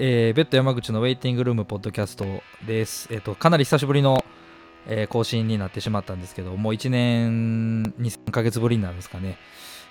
[0.00, 2.24] えー、ベッド山口のウェイティングルームポッドキャスト
[2.66, 3.08] です。
[3.12, 4.24] えっ、と、かなり久しぶりの、
[4.86, 9.38] えー更新になってしまったんですけど、もう1年、2、3ヶ月ぶりなんですかね。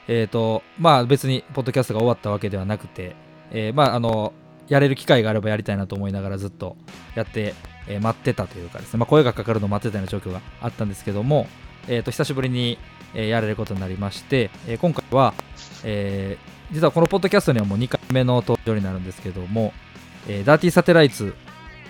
[0.08, 3.16] えっ、と、まあ別にポッドキャストが終わったわけではなくて、
[3.52, 4.34] えーまああの、
[4.68, 6.76] やれる機会があればやりたいなと思いながらずっと
[7.16, 7.54] やって、
[7.88, 11.48] えー待ってたというかですね、まあ声がかかるのを待ってたような状況があったんですけども、
[11.88, 12.78] えっ、と、久しぶりに、
[13.14, 15.34] えーやれることになりまして、えー今回は、
[15.84, 19.74] えー実はこのポッドキャストにはもう2回目の登場になるんですけども、
[20.28, 21.34] えーダーティーサテライツ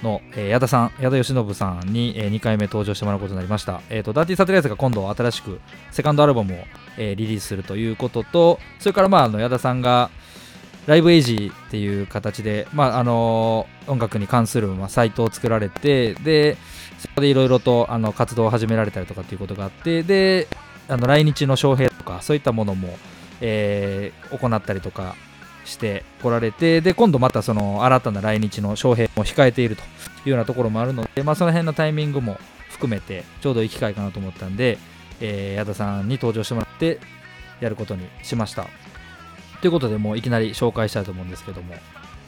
[0.02, 3.82] の、えー矢田さん、矢田義信さんに、え2回目登場してもらうことになりました。
[3.90, 5.60] えーとダーティーサテライツが今度新しく
[5.92, 6.58] セカンドアルバムを、
[6.98, 10.10] えーリリースするということと、それから、まあ、あの矢田さんが
[10.88, 16.58] ライブエイジっていう形で、まああのー音楽に関する、まあ、サイトを作られて、で、
[17.00, 20.48] そこでいろいろとあの活動を始められたりとかっていうことがあって、で、
[20.88, 22.98] あの来日の招聘とか、そういったものも、
[23.42, 25.16] えー行ったりとか
[25.66, 29.86] してこられて、で、今度またその新たな来日の招聘も控えているとい
[30.28, 32.38] うようなところもあるので、まあ、その辺のタイミングも
[32.70, 34.78] 含めて、ちょうどいい機会かなと思ったんで、
[35.22, 37.00] えー矢田さんに登場してもらって、
[37.62, 38.68] やることにしました。
[39.62, 41.76] ということで、もういきなり紹介したいと思うんですけども、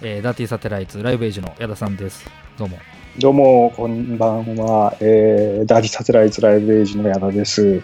[0.01, 2.25] えーダーティーサテライツライブエイジの矢田さんです。
[2.57, 2.77] どうも。
[3.17, 4.95] どうも、こんばんは。
[4.99, 7.81] えー、ダーティーサテライツライブエイジの矢田です。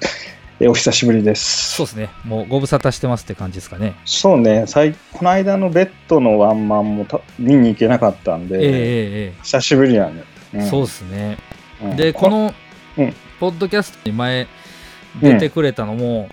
[0.61, 1.73] えーお久しぶりです。
[1.75, 3.95] そうですね、もうご無沙汰してますって感じですかね。
[4.05, 9.41] そうね、最この間のベッドのワンマンもた見に行けなかったんええで、えええ。
[9.41, 10.23] 久しぶりやね。
[10.53, 11.39] えそうですね。
[11.81, 11.95] うん。
[11.95, 12.53] で、こ、の、
[12.95, 13.13] うん。
[13.39, 14.45] ポッドキャストに前
[15.19, 16.29] 出てくれたのも、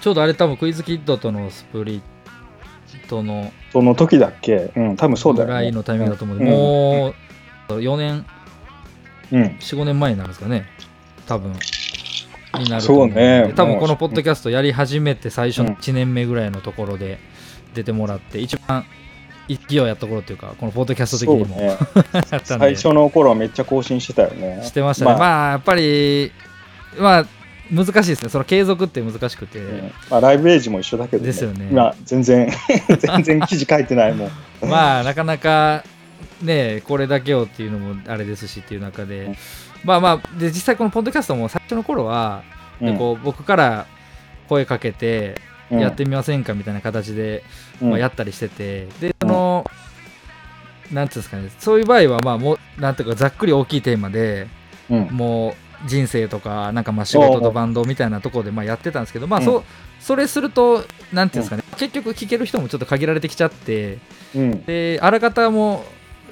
[0.00, 2.02] ちょうどあれ多分クイズキッドとのスプリ
[3.04, 4.72] ットのその時だっけ？
[4.74, 5.54] うん、多分そうだよ、ね。
[5.54, 6.44] ぐらいのタイミングだと思う、うん。
[6.44, 7.14] も
[7.68, 8.26] う4年、
[9.30, 9.42] うん。
[9.42, 10.66] 4、5年前になるんですかね、
[11.28, 11.52] 多分
[12.58, 17.18] になるとそう思うんでね多分このポッドキャストやり始めて最初のうん1年目ぐらいのところで
[17.74, 18.84] 出てもらって、一番
[19.48, 21.68] 勢いやった頃っていうか、このポッドキャスト的にも、そう
[22.20, 22.40] ね。
[22.44, 24.60] 最初の頃はめっちゃ更新してたよね。
[24.64, 25.12] してましたね。
[25.12, 26.32] ままあ、やっぱり、
[26.98, 27.26] まあ、
[27.72, 28.28] 難しいですね。
[28.28, 29.58] その継続って難しくて。
[29.58, 32.50] うんまあ、ライブエイジも一緒だけど、ね、ですよねまあ、全然、
[33.00, 34.30] 全然記事書いてないもん。
[34.68, 35.84] まあ、なかなか、
[36.42, 39.36] ね、これだけをっていうのもあれですしっていう中で、うん
[39.84, 42.42] まあまあ、で、実際このポッドキャストも最初の頃は、
[42.80, 43.86] でこう僕から
[44.48, 45.80] 声かけて、うん。
[45.80, 47.42] やってみませんかみたいな形で、
[47.80, 47.90] うん。
[47.90, 49.64] まあ、やったりしてて、で、その、
[50.92, 54.48] なんていうんですかね、そういう場合は、まあ、もう、なんていうか、ざっくり大きいテーマで、
[54.90, 55.08] うん。
[55.10, 55.54] もう
[55.86, 59.64] 人生とかなんかまあ仕事とバンドみたいなところでまあやってたんですけどまあそ,、
[60.00, 63.98] それするとなんていうんですかね、結局聞ける人もちょっと限られてきちゃって
[64.34, 64.64] うん。
[64.64, 65.84] であらかたも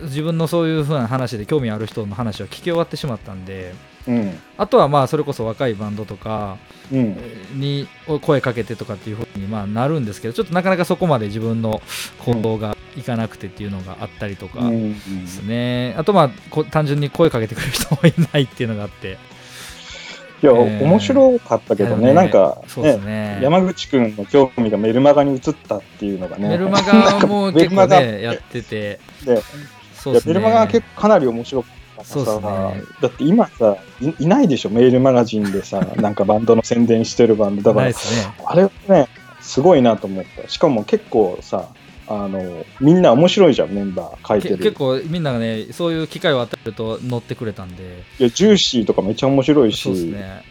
[0.03, 3.75] 自分のそういう風な話で興味ある人の話を聞き終わってしまったんで
[4.07, 4.39] うん。
[4.57, 6.59] あとはまあそれこそ若いバンドとか
[6.93, 7.17] うん。
[7.55, 7.89] に
[8.23, 11.83] 声かけてとかっていう風にまあなるんですけどちょっとなかなかそこまで自分の
[12.25, 19.19] 行動がいかなくてっていうのがあったりとかうんですね、あとまあこ単純に声かけてくれる人もいないっていうのがあって。
[20.43, 26.49] いや、えー面白かったけどね、いやなんか、そうですね、ね山口くんの興味がメルマガに移ったっていうのがね。
[26.49, 29.01] メルマガも結構ねやってて。
[29.25, 29.43] で
[30.01, 37.63] そうですねメルマガは結構かなり面白かったさ、ねだって今さい、いないでしょ、メールマガジンでさ、 なんかバンドの宣伝してるバンド。
[37.63, 37.95] だからね
[38.45, 39.09] あれはね、
[39.41, 40.49] すごいなと思った。
[40.49, 41.69] しかも結構さ、
[42.09, 44.57] あの、みんな面白いじゃん、メンバー書いてる。
[44.57, 50.43] け結構みんながねそういう機会を与えると乗ってくれたんでいやジューシーとかめっちゃ面白いし、そうですね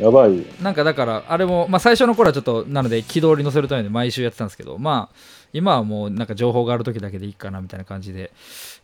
[0.00, 0.44] やばい。
[0.62, 5.16] なんかだからあれも、まあ、最初の頃はちょっとなので軌道に乗せるために毎週やってたんですけどまあ
[5.52, 8.32] 今はもうなんか情報がある時だけでいいかなみたいな感じで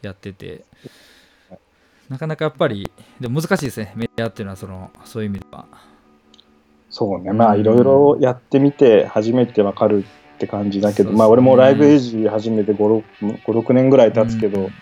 [0.02, 0.64] やってて。
[2.08, 2.88] なかなかやっぱり
[3.20, 3.92] でも難しいですね。
[3.96, 5.66] メディアっていうのはそのそういう意味では。
[6.88, 10.04] そうね、まあうんいろいろやってみて初めてわかる
[10.36, 14.72] って感じだけど、ねまあ俺もライブエイジ始めて5、6 6年ぐらい経つけど、うん。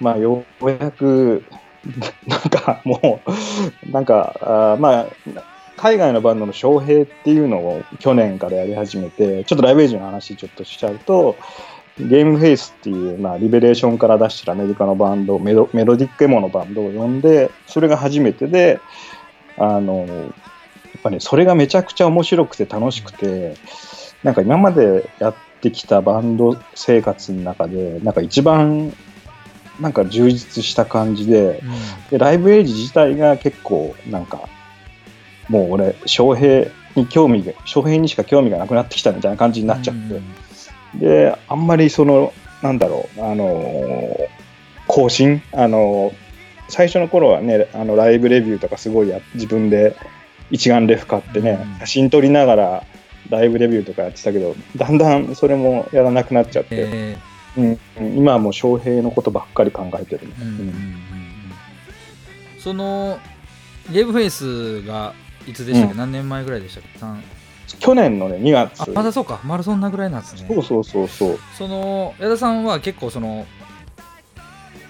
[0.00, 1.44] まあようやく、
[2.26, 3.20] なんかも
[3.86, 5.06] う、なんか、あーまあ、
[5.78, 11.36] 海外のバンドの招聘っていうのを去年からやり始めて、ちょっとライブエイジの話ちょっとしちゃうと、
[11.98, 18.80] ゲームフェイスっていう、まあ、リベレーションから出してるアメリカのバンド、メロメロディックエモのバンドを呼んで、それが初めてで、
[19.56, 23.56] あの、やっぱね、それがめちゃくちゃ面白くて楽しくて、
[24.22, 28.92] なんか今までやってきたバンド生活の中で、なんか一番、
[29.80, 31.62] なんか充実した感じで、
[32.10, 34.48] でライブエイジ自体が結構、なんか、
[35.48, 39.96] もう俺、翔平に興味が、翔平にしか興味がなくなってきたみたいな感じになっちゃっ
[40.94, 44.28] て、で、あんまりその、なんだろう、あのー
[44.86, 46.28] 更新、あのー
[46.70, 49.96] 最初の頃はね、あのライブレビューとかすごいや自分で
[50.50, 51.78] 一眼レフ買ってね、うん。
[51.80, 52.84] 写真撮りながら
[53.30, 57.16] ライブレビューとかやってたけど、だんだんそれもやらなくなっちゃって、え
[57.56, 61.02] うん、今はもう翔平のことばっかり考えてるうん。
[62.58, 63.18] その
[63.90, 65.14] ゲームフェイスが
[65.48, 65.98] いつでしたっけ、うん。
[65.98, 66.98] 何年前ぐらいでしたっけ？
[66.98, 67.22] 三。
[67.80, 68.82] 去年のね、2月。
[68.82, 69.40] あまだそうか。
[69.44, 70.46] まだそんなぐらいなんですね。
[70.48, 71.38] そうそうそうそう。
[71.56, 73.46] その矢田さんは結構その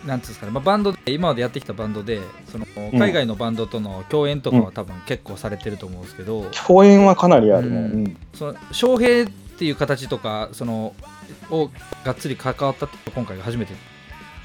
[0.06, 2.20] なんつうんですかね、まあ、バンドで今までやってきたバンドで
[2.50, 2.98] そのうん。
[2.98, 7.76] 海外のバンドとの共演とかは多分結構されてると思うんですけど、共演はかなりあるね。
[7.76, 8.04] ううん。
[8.04, 8.16] ん。
[8.34, 9.26] その翔平っ
[9.58, 10.94] ていう形とかその
[11.50, 11.70] を
[12.04, 13.76] がっつり関わったって今回が初めてっ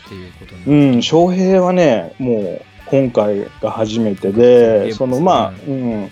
[0.10, 6.12] ていうことにうん、翔平はね、もう今回が初めてで、そのまあ、うん、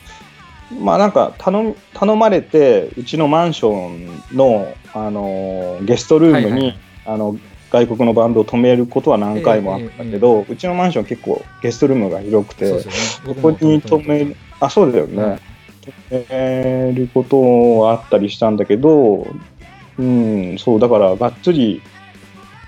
[0.79, 6.79] まあなんか頼み頼まれて、うちのマンションの、あのーゲストルームに、はいはい。
[7.06, 7.38] あの
[7.71, 13.35] 外国のバンドを止めることは何回もあったけど、うちのマンション結構ゲストルームが広くて、そね。
[13.35, 15.24] ここに止める、あ、そうだよね。
[15.24, 15.39] はい。
[16.12, 19.25] 止めることはあったりしたんだけど、
[19.97, 21.81] うん、そう、だからがっつり、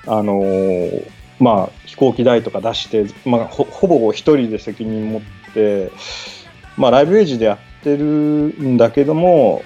[0.08, 5.22] あのーまあ、飛行機代とか出して、まあ、ほほぼ一人で責任持っ
[5.54, 5.92] て、
[6.78, 9.64] まあ、ライブエイジでやってるんだけども、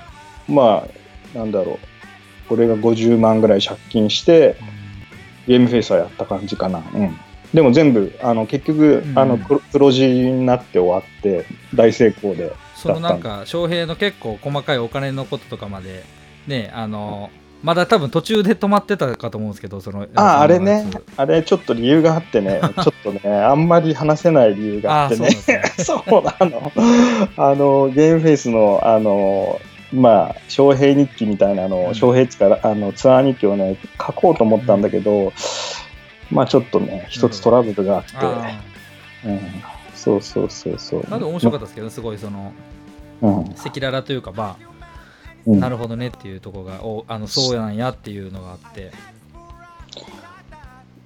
[0.47, 0.87] ま
[1.35, 1.79] あ、なんだろ
[2.45, 4.57] う、これが50万ぐらい借金して、
[5.47, 6.83] ゲームフェイスはやった感じかな。
[6.93, 7.17] うん。
[7.53, 12.53] でも全部、あの、結局、うんあの、黒黒字になって終わって、大成功で。
[12.77, 16.03] そのなんか翔平の結構細かいお金のこととかまで
[16.45, 17.31] ねあの
[17.63, 20.85] まだ多分途中で止まってたかと思うんですけどそのああ、あれね。
[21.15, 25.29] あれちょっと理由があってね、 ちょっとね、あんまり話せない理由がああってね。
[25.77, 26.71] そうなの。
[27.35, 29.59] あの、ゲームフェイスの、あの、
[29.91, 31.95] まあ、翔平日記みたいなのを、うん。
[31.95, 35.33] 翔平つから、あの、ツアー日記をね、書こうと思ったんだけど、
[36.29, 38.61] まあ、ちょっとね、一つトラブルがあって、あ
[39.25, 39.39] うん、
[39.95, 41.03] そうそうそうそう。
[41.07, 42.53] あまだ面白かったですけどすごいその
[43.21, 43.39] うん。
[43.51, 44.76] 赤裸々というかまあうん
[45.55, 48.91] なるほどねっていうところがおあのそうなんやっていうのがあって、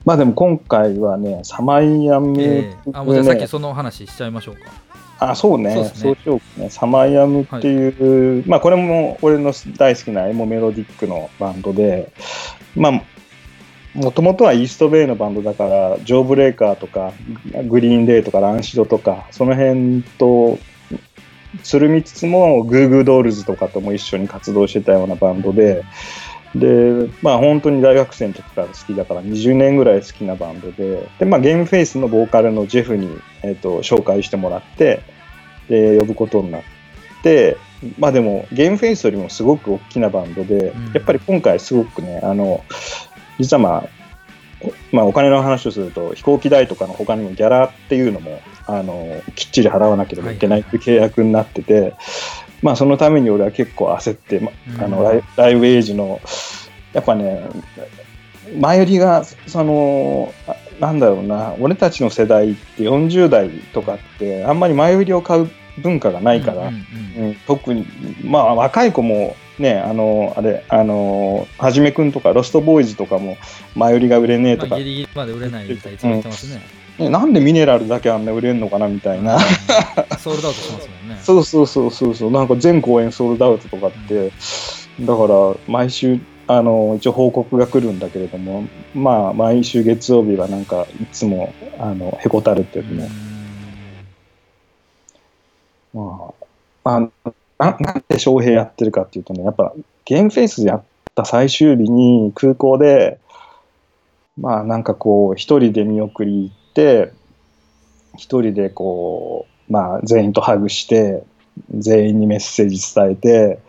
[0.03, 4.71] まあでも今回はね、サマイアム、えーあもうじゃあさっねきその話しちゃいましょうか。
[5.19, 5.75] あ、そうね。
[5.75, 6.69] そそうしようかね。
[6.71, 12.11] サマイアムっていう、まあこれも俺の大好きなエモメロディックのバンドで、
[12.75, 13.03] まあ、
[13.93, 17.13] もともとはイーストベイのバンドだから、ジョーブレーカーとか、
[17.67, 20.57] グリーンデーとか、ランシドとか、その辺と、
[21.63, 25.83] つるみつつも、グーグードールズとかとも一緒に活動してたようなバンドで、
[26.55, 33.09] で、まあ本当に大学生の時から好きだから20年ぐらい好きなバンドで、で、まあゲームフェイスのボーカルのジェフに、
[33.43, 35.01] えっ、と、紹介してもらって、
[35.69, 36.61] で、呼ぶことになっ
[37.23, 37.57] て、
[37.97, 40.93] まあでもゲームフェイスよりもすごく大きなバンドで、うん。
[40.93, 42.63] やっぱり今回すごくね、あの、
[43.39, 44.00] 実はまあ、お
[44.91, 50.37] まあお金の話をすると飛行機代とかの他にもギャラっていうのも、あの、きっちり払わなければい。
[50.37, 51.93] けないっていう契約になってて、
[52.61, 56.21] まあそのために俺は結構焦って、まあのライライブエイジの
[56.93, 57.49] やっぱね
[58.59, 65.49] 前よりがそのあなんだろうな俺たちの世代って40代とかってあんまり前売りを買う
[65.79, 66.75] 文化がないから、うん
[67.17, 67.29] うんうん。
[67.29, 67.85] うん特に
[68.23, 73.37] まあ若い子もねあのあれあのはじめくんとかロストボーイズとかも
[73.75, 76.61] 前売りが売れねえとか、まあ、ギリギリまで売れないみたいいつも言ってますね、
[76.99, 79.41] ねなんでミネラルだけあんな売れんのかなみたいな、うん。
[80.17, 81.19] ソールドアウトしますもんね。
[81.21, 82.31] そうそうそうそうそう。
[82.31, 84.31] なんか全公演ソールドアウトとかって、
[84.99, 93.09] だから毎週あの一応報告が来るんだけれどもまあ毎週月曜日はなんかいつもあのへこたれてるね、
[95.93, 96.45] まあ、
[96.83, 97.31] まあ
[97.61, 99.73] ななんで翔平やってるかっていうとねやっぱ
[100.05, 100.83] ゲームフェイスやっ
[101.13, 103.19] た最終日に空港で
[104.37, 107.13] まあなんかこう一人で見送り行って
[108.17, 111.23] 一人でこうまあ全員とハグして
[111.69, 113.59] 全員にメッセージ伝えて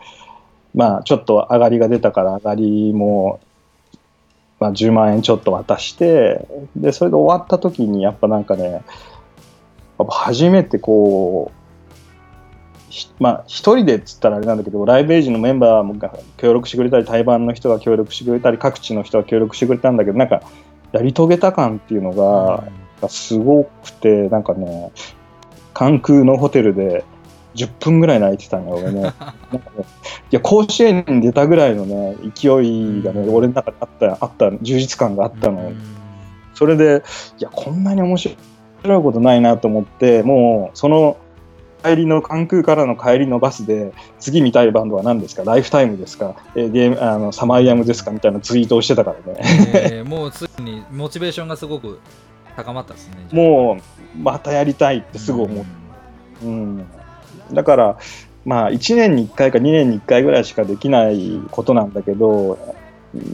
[0.73, 3.39] まあちょっと上がりが出たから上がりも、
[4.59, 8.83] まあ、10万円ちょっと渡してでそれで終わった時にやっぱなんかねやっ
[9.97, 11.62] ぱ初めてこう
[13.19, 20.41] まあ一人でっつったらあれなんだけどライブエイジのメンバーもが協力してくれたり対バンの人が協力してくれたり各地の人が協力してくれたんだけどなんか
[20.91, 22.63] やり遂げた感っていうのが、
[23.01, 24.91] がすごくてなんかね
[25.73, 27.03] 関空のホテルで
[27.55, 29.13] 10分ぐらい泣いてたのよ俺ね
[30.31, 33.35] いや甲子園に出たぐらいのね勢いがね、うん。
[33.35, 35.77] 俺の中であったあった充実感があったのよ、うん。
[36.53, 37.03] それで
[37.39, 38.33] いやこんなに面白
[38.99, 41.17] いことないなと思ってもうその
[41.83, 45.43] 帰りの関空からの帰りのバスで次見たいバンドは何ですか？
[45.43, 48.11] ライフタイムですか、えーゲームあのサマイアムですか？
[48.11, 49.39] みたいなツイートをしてたからね。
[49.91, 51.99] えーもうついにモチベーションがすごく
[52.55, 53.77] 高まったですねも
[54.15, 55.65] うまたやりたいってすぐ思う。
[56.45, 56.85] うん、
[57.51, 57.97] だから、
[58.45, 62.57] まあ、1年に1回か2年に1回ぐらいしかできないことなんだけど、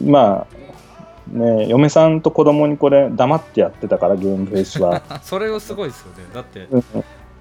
[0.04, 5.02] まあ、ね、嫁さんと子供にこれ黙ってやってたからゲームフェイスは。
[5.22, 6.24] それはすごいですよね。
[6.32, 6.84] だってうん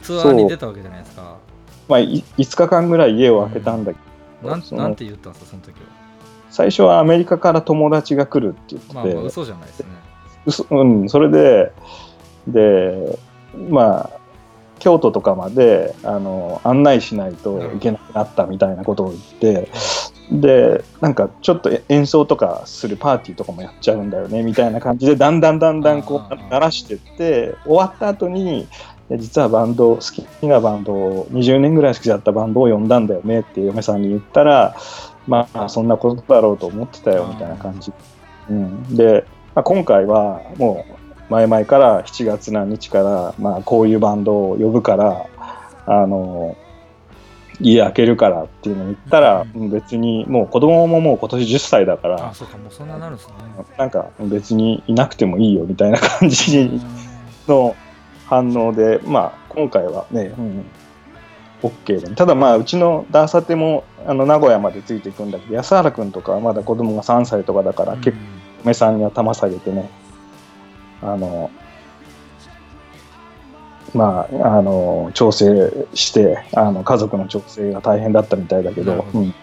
[0.01, 1.37] ツアーに出たわけじゃないですか
[1.87, 3.99] まあい5日間ぐらい家を空けたんだけ
[4.43, 5.99] ど、なんなんて言ったんですかその時は。
[6.49, 9.87] 最初はアメリカから友達が来るって言ってて、まあまあ嘘じゃないですね。
[10.45, 11.71] 嘘うん、それで、
[12.47, 13.19] で、
[13.69, 14.19] まあ、
[14.79, 19.69] 京都とかまであの案内しないといけなくなったみたいなことを言って、
[20.31, 28.67] で、なんかちょっと演奏とかするパーティーとかもやっちゃうんだよねみたいな感じで、だんだんだんだんこう鳴らしてって、終わった後に、
[29.09, 34.75] いや実はバンド、好きなバンドを、20年ぐらい好きだったバンドを呼んだんだよねって嫁さんに言ったら、
[35.27, 37.91] まあ、そんなことだろうと思ってたよみたいな感じ。
[38.49, 39.25] うん、で、
[39.55, 45.25] まあ、今回はもう前々から7月何日から、まあ、こういうバンドを呼ぶから
[45.85, 46.55] あの
[47.61, 53.33] 家開けるからっていうのを言ったら、ううん別にもう子供ももう今年10歳だからあそうかもうそんななるんですね。
[53.77, 56.81] なんか別にいなくてもいいよみたいな感じ
[57.47, 57.75] の
[58.29, 60.65] 反応で、まあ、今回はね、うん、
[61.63, 68.17] OK でただまあうちのダーサテもあの名古屋までついていくんだけど安原君とかはまだ子供が3歳とかだから、結構
[68.59, 69.89] 嫁さんに頭下げてね、
[71.01, 71.49] あの、
[73.93, 79.33] まあ、あの、調整して、あの、家族の調整が大変だったみたいだけどうん。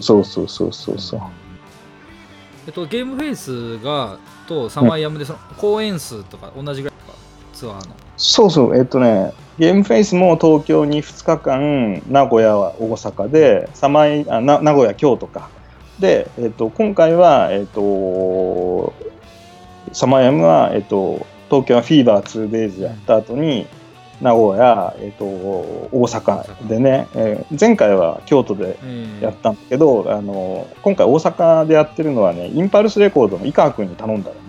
[0.00, 1.20] そうそうそうそうそう。
[2.66, 6.93] えっと、ゲームフェイスがとサマーヤムでその公演数とか同じぐらい
[7.64, 15.48] ツアーのそうそう、えっとね、ゲームフェイスも東京に2日間、名古屋は大阪で、サマイあな名古屋、京都か。
[15.98, 18.92] で、えっと、今回は、えっと、
[19.92, 23.66] サマヤムは、えっと、東京はフィーバー 2days やった後に、
[24.20, 28.78] 名古屋、えっと、大阪でね、えー前回は京都で
[29.20, 34.40] やったんだけど、あの今回大阪でやってるのはね、インパルスレコードの井川君に頼んだのね。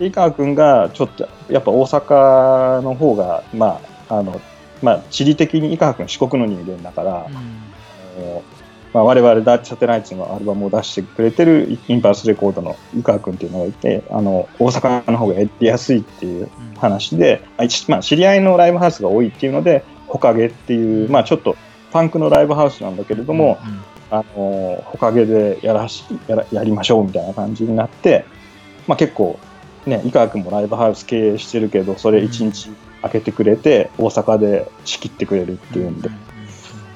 [0.00, 4.40] 井川君がちょっとやっぱ大阪の方がまああの
[4.82, 7.70] まあ地理的に井川君四国の人間だから、うん。
[8.92, 16.74] まあ、我々ダーチサテライツのアルバムを出してくれてるインパルスレコードの井川君っていうのがいてあの大阪の方がやりやすいっていううん。
[16.74, 23.80] 話で、あ一まあ、知り合いのライブハウスが多いっていうのでほかげっていう、まあ、ちょっとファンクのライブハウスなんだけれども、うんうん。
[24.12, 28.24] あのほかげでやらしやらやりましょうみたいな感じになって、
[28.88, 29.38] まあ、結構、
[29.86, 32.70] ね、井川君もライブハウス経営してるけどそれ1日
[33.02, 36.10] 開けてくれて、大阪で仕切ってくれるっていうんで、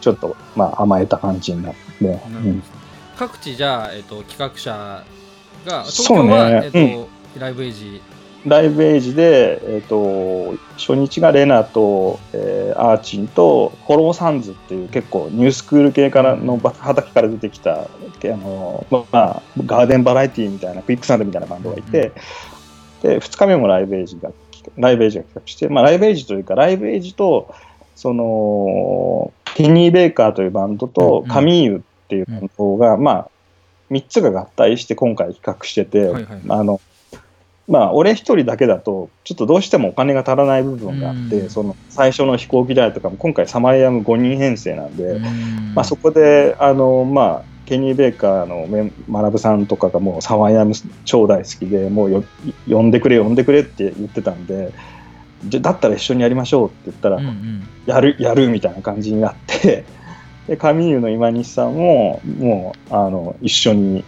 [0.00, 2.62] ちょっと、まあ、甘えた感じになって、うん。
[3.16, 5.04] 各地じゃあ、えっと、企画者
[5.64, 6.28] が東そうね。
[6.28, 7.08] 京は、えっと
[7.40, 8.02] ライブエイジ。
[8.46, 17.88] ライブエイジで、えっと初日がレナと、えーアーチンとホローサンズっていう結構ニュースクール系からのば畑から出てきたあ
[18.24, 22.12] の、まあ、 Garden Variety みたいな Quicksand みたいなバンドがいて、
[23.04, 24.32] で2日目も LIVEAGE が
[24.78, 27.54] LIVEAGE が企画して、まあ、 LIVEAGE というか LIVEAGE と
[27.94, 33.30] そのケニー・ベイカーというバンドとうんカミーユっていうバンドが、まあ
[33.90, 36.80] 3つが合体して今回企画してて、はいはいあの
[37.68, 45.74] まあ俺一人だけだとちょっとどうしてもお金が足らない部分があって、うんその最初の飛行機代とかも今回 Samiam 5人編成なんで、うん。
[45.74, 52.24] まあ、そこであの、まあ、ケニー・ベイカーのメン学さんとかがもう Samiam超大好きでもうよ
[52.68, 54.72] 呼んでくれ呼んでくれって言ってたんで
[55.46, 57.68] じゃだったら一緒にやりましょうって言ったら、うんうん。
[57.86, 59.84] やるやるみたいな感じになって
[60.48, 64.04] でカミーユの今西さんももうあの一緒に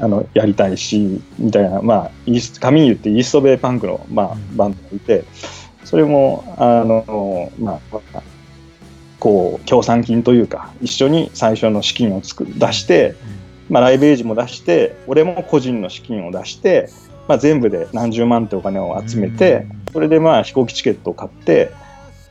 [0.00, 5.24] あのやりたいしみたいな、まあ、イースカミーユってイーストベイパンクの、まあうん、バンドがいて
[5.84, 8.22] それもあの、まあ、
[9.18, 13.14] こう協賛金というか一緒に最初の資金をつく出して、
[13.68, 16.90] まあ、ライブエイジも出して俺も個人の資金を出して、
[17.28, 21.72] まあ、全部で何十万ってお金を集めて、それでまあ飛行機チケットを買って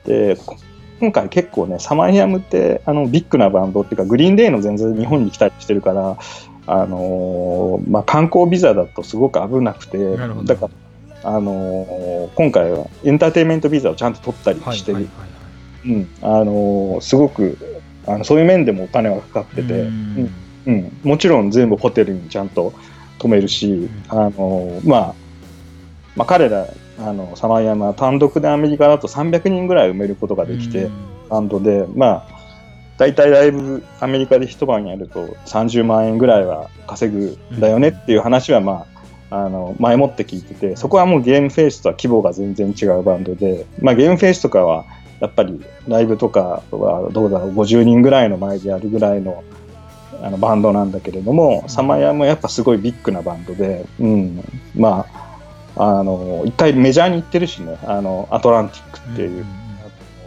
[0.06, 0.58] でこ
[1.00, 6.18] 今回結構ねサマイアムってあのビッグなバンドっていうかグリーンデーの全然日本に来たりしてるから、
[6.68, 10.16] あのーまあ、観光ビザだとすごく危なくて
[10.46, 10.70] だか
[11.24, 15.35] ら、あのー今回はエンターテインメントビザをちゃんと取ったりしてる、はいはいはいはい
[15.86, 16.10] うん。
[16.22, 17.58] あのーすごく
[18.08, 19.74] あのそういう面でもお金はかかってて。
[19.74, 20.32] うん。
[20.68, 22.74] うん、もちろん全部ホテルにちゃんと
[23.20, 25.16] 泊めるし、あのまあ、
[26.16, 31.16] まあ彼らあのサマイヤマは単独でアメリカだと300人ぐらい埋めることができて、うん。
[31.30, 32.36] バンドでまあ
[32.98, 38.86] 大体ライブアメリカで一晩やると30万円ぐらいは稼ぐんだよねっていう話はま
[39.30, 44.86] ああの前もって聞いててそこはもうゲームフェイスとは規模が全然違うバンドで、まあ、ゲームフェイスとかは
[45.20, 49.44] やっぱりライブとかはどうだろう50人ぐらいの前でやるぐらいの
[50.22, 54.44] あのバンドなんだけれども、サマヤもやっぱすごいビッグなバンドで、うん、
[54.76, 55.06] ま
[55.76, 59.46] あ、あの、一回メジャーに行ってるしね、あの、アトランティックっていう、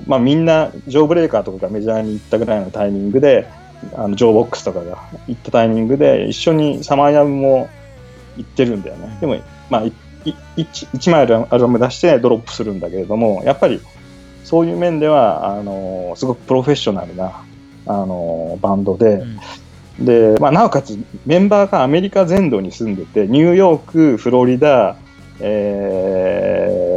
[0.07, 3.49] まあみんな、ジョー・ブレーカーとかがメジャーに行ったぐらいのタイミングで、
[3.95, 7.69] あのジョー・ボックスとかが行ったタイミングで、一緒にサマヤも
[8.37, 9.17] 行ってるんだよね。
[9.21, 9.37] でも、
[9.71, 9.89] まあ、い
[10.25, 13.81] い一一枚アルバム出してドロップするんだけれども、やっぱり
[14.49, 17.45] そういう面では、あの、すごくプロフェッショナルな、
[17.87, 19.23] あの、バンドで、
[19.99, 24.97] で、まあ、なおかつメンバーがアメリカ全土に住んでて、ニューヨーク、フロリダ、
[25.41, 26.89] えー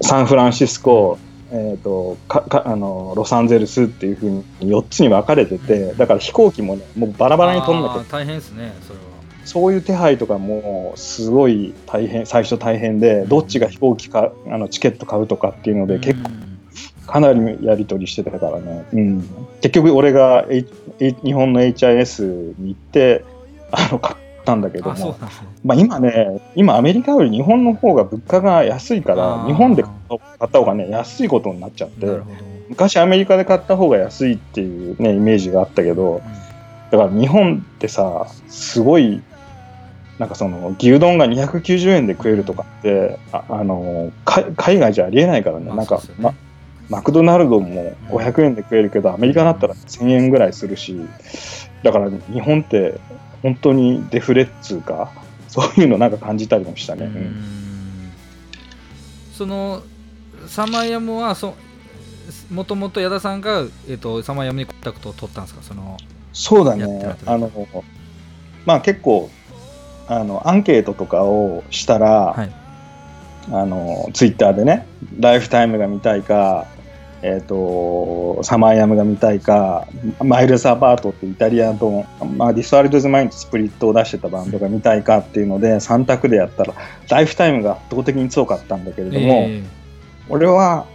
[0.00, 1.18] サンフランシスコ、
[1.50, 9.13] えー、とかかあのロサンゼルスっていうふうに4つに分かれてて、だから飛行機もね、もうバラバラに飛んなきゃ大変ですねそれは
[9.44, 16.44] そういう手配とかもすごい大変、最初大変で、どっちが飛行機か、あのチケット買うとかっていうので、結構うん
[17.06, 19.28] かなりやり取りしてたからね、うん、
[19.60, 20.68] 結局俺が、H
[21.22, 23.24] 日本の HIS に行って
[23.70, 25.16] あの買ったんだけども、
[25.64, 29.46] まあ、今ね今アメリカより日本の方が物価が安いかあらー。
[29.46, 32.06] 日本で買った方がね安いことになっちゃって
[32.68, 36.22] 昔アメリカで買った方が安いっていうねイメージがあったけど
[36.90, 39.20] だから日本ってさすごい
[40.18, 46.34] なんかその牛丼が290円で食えるとかってああのか海外じゃありえないからね、まあなんか、ま
[46.88, 51.00] マクドナルドも500円で食えるけど、アメリカだったら1000円ぐらいするし、
[51.82, 53.00] だから日本って
[53.42, 55.10] 本当にデフレっつうか、
[55.48, 57.06] そういうのなんか感じたりもしたね。
[57.06, 57.14] ううん。
[57.14, 58.12] ん
[59.32, 59.82] その
[60.46, 61.54] サマーヤムはそ
[62.50, 65.62] もともと矢田さんが、えっと Samiam にコンタクトを取ったんですか？
[65.62, 65.96] その
[66.32, 67.16] そうだね。
[67.26, 67.50] あの、
[68.66, 69.30] まあ結構、
[70.06, 72.52] あの、アンケートとかをしたら、はい。
[73.52, 74.86] あの、ツイッターでね、
[75.18, 76.66] Lifetime が見たいか、
[77.22, 79.86] えっ、と、 Samiam が見たいか、
[80.22, 82.04] Miles Apart ってイタリアと、
[82.36, 86.74] まあ、ディスワルドズマインドスプリットを出してたバンドが見たいかっていうので、3択でやったら、
[87.08, 89.62] Lifetime が圧倒的に強かったんだけれども、え
[90.28, 90.86] 俺は、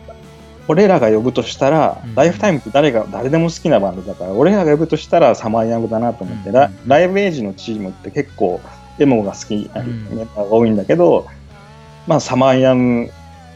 [0.67, 2.13] 俺らが呼ぶとしたら、うん。
[2.13, 8.61] ライフタイムって誰が誰でも好きなバンドだから、俺らが呼ぶとしたらサマーヤングだなと思って、うんラライブエイジのチームって結構
[8.99, 9.69] エモが好き、ん
[10.15, 11.27] メンバーが多いんだけど、
[12.07, 13.11] まあサマーヤング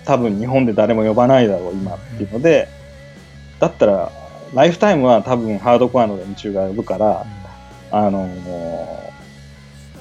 [0.06, 2.68] 多分日本で誰も呼ばないだろう今っていうので、
[3.60, 4.12] だったら
[4.54, 7.26] ライフタイムは多分ハードコアの連中が呼ぶから、
[7.92, 8.28] あの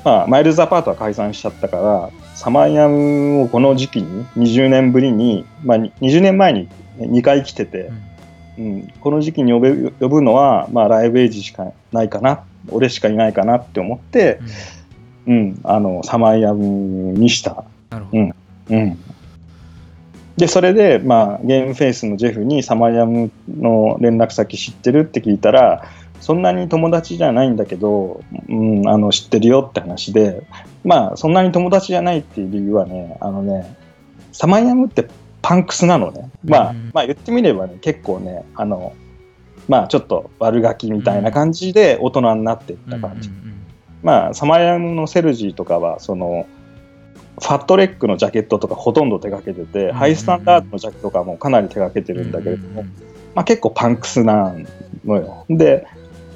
[0.05, 7.91] まあ、マイルズアパートは解散しちゃったから、サマーヤンをこの時期に、20年ぶりに、まあ、に20年前に2回来てて
[8.59, 8.65] う、ん。
[8.65, 14.47] うん、この時期に呼べ呼ぶのは、まあ、ライブエイジしかないかな、俺しかいないかなって思って、うん
[15.27, 17.65] うん、あの、サマーヤンにした。
[17.91, 18.35] なるほど、うん
[18.71, 18.99] うん。
[20.37, 25.85] で、それで、まあ、ゲームフェイスのジェフにサマーヤムの連絡先知ってるって聞いたら、
[26.21, 30.47] そんなに友達じゃないんだけど、うん、あの、知ってるよって話で、
[30.85, 33.77] まあ、そんなに友達じゃないっていう理由はね、あのね、
[34.33, 35.09] Samiam って
[35.43, 36.31] パンクスなのね。
[36.45, 38.95] まあ、うんまあ言ってみればね、結構ね、あの、
[39.69, 43.29] まあちょっと悪ガキみたいな感じで大人になっていった感じ。
[43.29, 43.52] うんうん
[44.03, 46.47] まあ、 Samiam の Sergie とかは、その、
[47.41, 49.93] Fat Wreck のジャケットとかほとんど手掛けてて、うん。
[49.95, 52.93] Hi-Standard のジャケットとかもかなり手掛けてるんだけれども、うん。
[53.35, 54.55] まあ結構パンクスな
[55.05, 55.47] のよ。
[55.49, 55.87] で、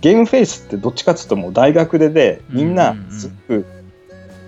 [0.00, 3.66] Gameface ってどっちかっていうともう大学でで、みんなすごく、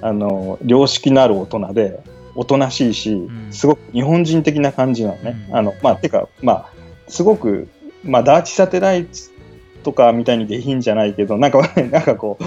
[0.01, 2.01] あの、良識のある大人で、
[2.35, 5.37] おとなしいしん、すごく日本人的な感じなのね。
[5.51, 5.57] うん。
[5.57, 6.67] あの、まあ、てか、まあ、
[7.09, 7.69] すごく、
[8.05, 9.11] まあ、ダーチサテライト
[9.83, 11.59] とかみたいに下品じゃないけど、なんか、
[11.91, 12.45] なんかこう、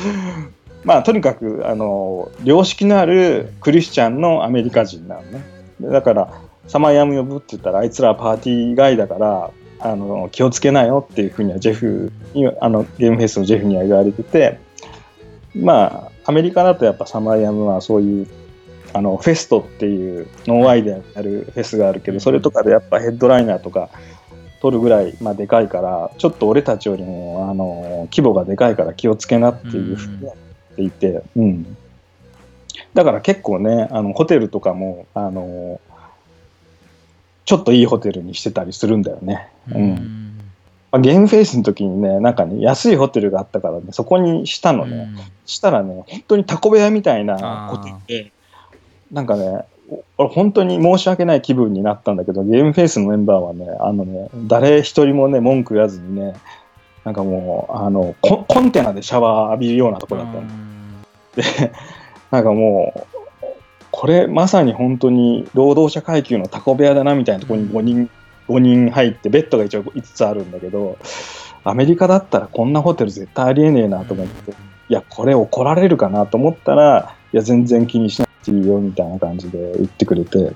[0.84, 5.44] まあ、とにかく、あの、良識のあるクリスチャンのアメリカ人なのね。
[5.80, 14.60] でだから、サマーヤム呼ぶって言ったら、あいつらはパーティー外だから、あの、気をつけなよっていうふうには、ジェフに、あの、ゲームフェスのジェフには言われてて、
[15.56, 18.28] まあ、アメリカだとやっぱサマーヤムはそういう、
[18.94, 23.90] あの、フェストっていうノーアイデアになるフェスがあるけど、それとかでやっぱヘッドライナーとか
[24.62, 30.30] 取るぐらい、まあ、でかいから、ちょっと俺たちよりも、あの、規模がでかいから気をつけなっていうふうに
[30.72, 31.78] っていて、うん。
[32.94, 35.80] だから結構ね、あの、ホテルとかも、あの、
[37.46, 39.48] ちょっといいホテルにしてたりするんだよね。
[39.70, 40.40] うん。
[40.92, 45.10] まあ、ゲームフェイスの時にね、なんかね、安いホテルがあったからね、そこにしたのね。
[45.46, 48.32] したらね、本当にタコ部屋みたいなホテルで、
[49.12, 56.34] なんかね、お俺本当に申し訳ない気分になったんだけど、ゲームフェイスのメンバーはね、あのね、誰一人もね、文句言わずにね、
[57.04, 60.44] なんかもう、あの、ココンテナでシャワー浴びるようなとこだったの。
[61.36, 61.72] で、
[62.30, 63.46] なんかもう、
[63.92, 68.10] これまさに本当に労働者階級のタコ部屋だなみたいなところに5人、
[68.48, 70.98] 5人入って、ベッドが一応5つあるんだけど、
[71.64, 80.54] アメリカだったらこんなホテル絶対ありえねえなと思って、いや、これ怒られるかなと思ったら、いや、全然気にしなくていいよみたいな感じで言ってくれて、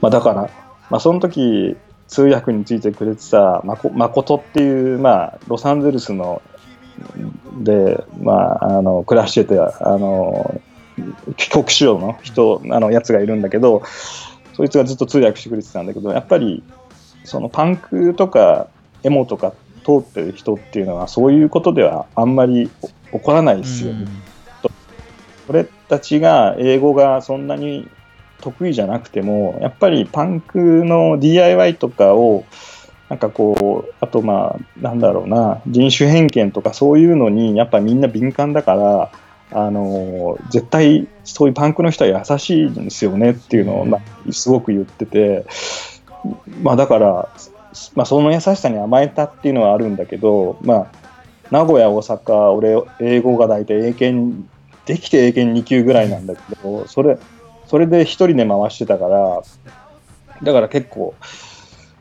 [0.00, 0.50] まあ、だから、
[0.90, 1.76] まあ、その時
[2.08, 6.42] 通訳についてくれてたまこ誠っていう、まあ、ロサンゼルスの
[7.58, 10.60] で、まあ、あの暮らしててあの
[11.36, 13.82] 帰国子女の人あのやつがいるんだけど
[14.54, 16.62] そいつがずっと通訳してくれてたんだけどやっぱり
[17.24, 18.68] そのパンクとか
[19.02, 19.52] エモとか
[19.84, 22.70] 通ってる人っていうのはそういうことではあんまり
[23.12, 24.06] 起こらないですよ、ね。
[25.48, 27.88] 俺たちが英語がそんなに
[28.40, 32.44] 得意じゃなくてもやっぱりパンクの DIY とかを
[33.08, 39.12] なんかこうあとまあなんだろうな人種偏見とかそういうのにやっぱみんな敏感だから
[39.52, 45.46] あの絶対そういうパンクの人は優しいんですよねっていうのを、まあ、すごく言ってて、
[46.62, 47.28] まあ、だから、
[47.94, 50.86] まあ、その優しさに甘えたっていうのはあるんだけど、まあ、
[51.52, 54.44] 名古屋大阪俺英語が大体英検
[54.84, 57.18] できて英検2級ぐらいなんだけどそれ
[57.66, 59.42] それで一人で回してたから
[60.42, 61.14] だから結構、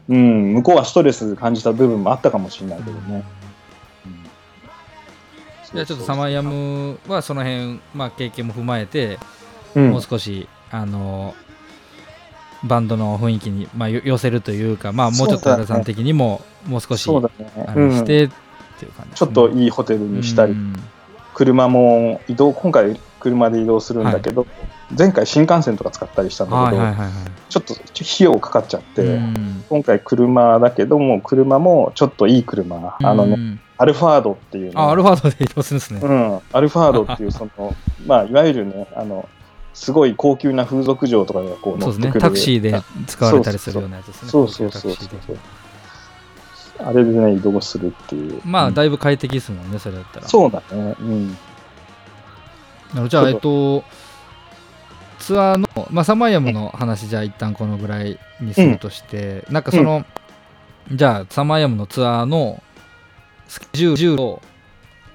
[0.09, 3.23] うん、向こうはストレス感じた部分もあったかもしれないけどね。
[5.73, 9.19] じゃあちょっとサマーヤムはその辺、まあ、経験も踏まえて、
[9.75, 9.89] うん。
[9.91, 11.35] もう少しあの
[12.63, 17.51] バンドの雰囲気に、まあ、よ寄せるというか、まあ、もうちょっと原さん的にももう少しそうだね。
[17.67, 18.29] あうしてっ
[18.79, 20.75] ていう感じね、ちょっといいホテルにしたり、うん。
[21.33, 24.47] 車も移動今回車で移動するんだけど、
[24.97, 27.11] 前回新幹線とか使ったりしたんだけど、はいはいはいはい。
[27.49, 27.83] ちょっと費
[28.19, 29.63] 用かかっちゃって、うん。
[29.69, 37.75] 今回車だけども車もちょっといい車、あのねうんアルファードっていうアルファードで移動するんですね、うん、アルファードっていうその
[38.07, 39.27] まあいわゆるねあの
[39.73, 42.13] すごい高級な風俗嬢とかがこう乗ってくる。
[42.13, 42.19] ね。
[42.21, 44.31] タクシーで使われたりするようなやつですね。
[44.31, 45.37] そうそうそうそう
[46.79, 48.41] あれでね移動するっていう。
[48.45, 48.73] まあうん。
[48.73, 50.27] だいぶ快適ですもんねそれだったら。
[50.27, 50.95] そうだね。
[51.01, 51.37] うん。
[53.09, 53.83] じゃあえっと
[55.19, 60.05] ツアーの、まあ、サマーヤムの話じゃあ一旦このぐらいにするとして、なんかその、
[60.91, 62.61] じゃあサマーヤムのツアーの
[63.47, 64.41] スケジュールを、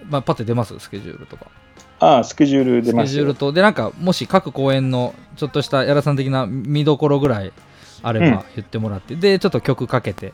[0.08, 0.78] まあ、パッて出ます？
[0.78, 1.46] スケジュールとか。
[2.00, 3.12] ああスケジュール出スケますよ。
[3.12, 7.52] ジュールとでなんかもし各公演のちょっとしたやらさん的な見どころぐらい
[8.02, 8.34] あれうん。
[8.34, 10.32] ば言ってもらって、でちょっと曲かけて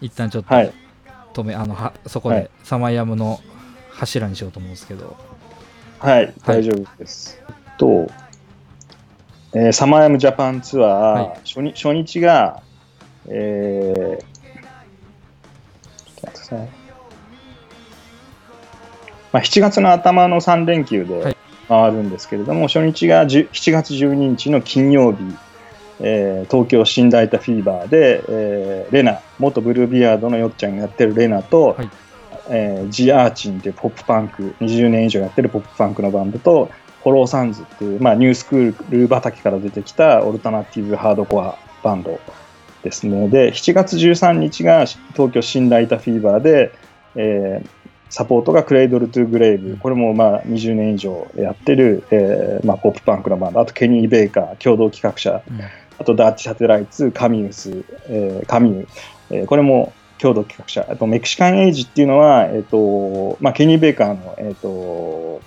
[0.00, 0.72] 一旦ちょっとはい。
[1.34, 2.50] 止め、あのはそこではい。
[2.64, 3.40] サマーヤムの
[3.92, 5.16] 柱にしようと思うんですけど、
[6.00, 7.40] はい、大丈夫です。
[7.76, 8.08] と、
[9.54, 12.62] えーサマーヤムジャパンツアー、はい初日初日が、
[13.26, 14.38] えー
[19.32, 21.32] まあ、7月の頭の3連休はい。
[21.32, 25.18] で回るんですけれども、初日が10 7月12日の金曜日、
[26.00, 31.90] えー東京新大田フィーバーで、えーレナ、元ブルービアードのよっちゃんがやってるレナと、はい。
[32.50, 36.70] えージ・アーチンっていうポップパンク20年以上やってるポップパンクのバンドと
[37.08, 42.20] フォローサンズっていう、まあ、ニュースクール畑から出てきたオルタナティブハードコアバンド
[42.82, 43.28] ですね。
[43.28, 46.72] で7月13日が東京新大田フィーバーで、
[47.16, 47.68] えー
[48.10, 49.76] サポートがクレイドル・トゥ・グレイブ。
[49.76, 53.60] これもまあ20年以上やってる、えーまあ、ポップパンクのバンド。
[53.60, 55.42] あとケニー・ベイカー共同企画者。
[55.46, 55.60] うん。
[55.98, 58.88] あとダーティ・サテライツ、カミウス、えーカミュー、
[59.30, 65.42] えーこれも共同企画者、あとメキシカン・エイジっていうのは、えーとまあ、ケニー・ベイカーの、えーと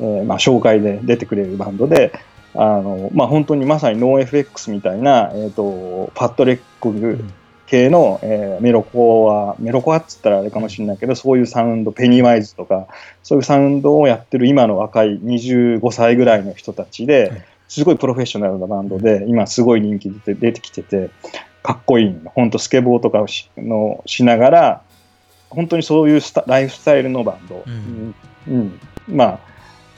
[0.00, 2.12] えーまあ、紹介で出てくれるバンドで、
[2.54, 7.32] あのまあ、本当にまさにノー FX みたいな、えー、とパッドレックん
[7.66, 12.88] 系の、えーメロコア、メロコアっつったらあれかもしれないけど、そういうサウンド、ペニーワイズとか、
[13.22, 17.44] そういうサウンドをやってる今の若い25歳ぐらいの人たちで、はい。
[17.68, 21.10] すごいプロフェッショナルなバンドで、今すごい人気出て出てきてて、
[21.62, 22.30] かっこいいの。
[22.30, 24.82] 本当スケボーとかをしのしながら、
[25.50, 27.62] 本当にそういうスタライフスタイルのバンド。
[27.64, 28.14] うん。
[28.48, 28.80] うん。
[29.06, 29.40] まあ、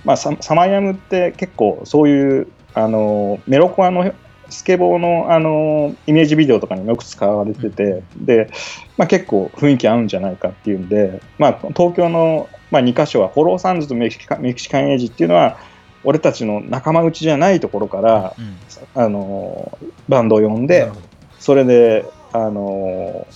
[0.04, 4.12] まあ、ササマーヤムって結構そういう、あの、メロコアの
[4.48, 8.50] スケボーのあのイメージビデオとかにもよく使われてて、で、
[8.96, 15.58] まあ、結構雰囲気合うんじゃないかっていうんで、まあ、東京の、まあ、2カ所は、フォローサンズとメキシカメキシカンエイジっていうのは、
[16.04, 18.56] 俺たちの仲間内じゃないところから、うん。
[18.94, 20.90] あのバンドを呼んで
[21.38, 23.26] それで、あの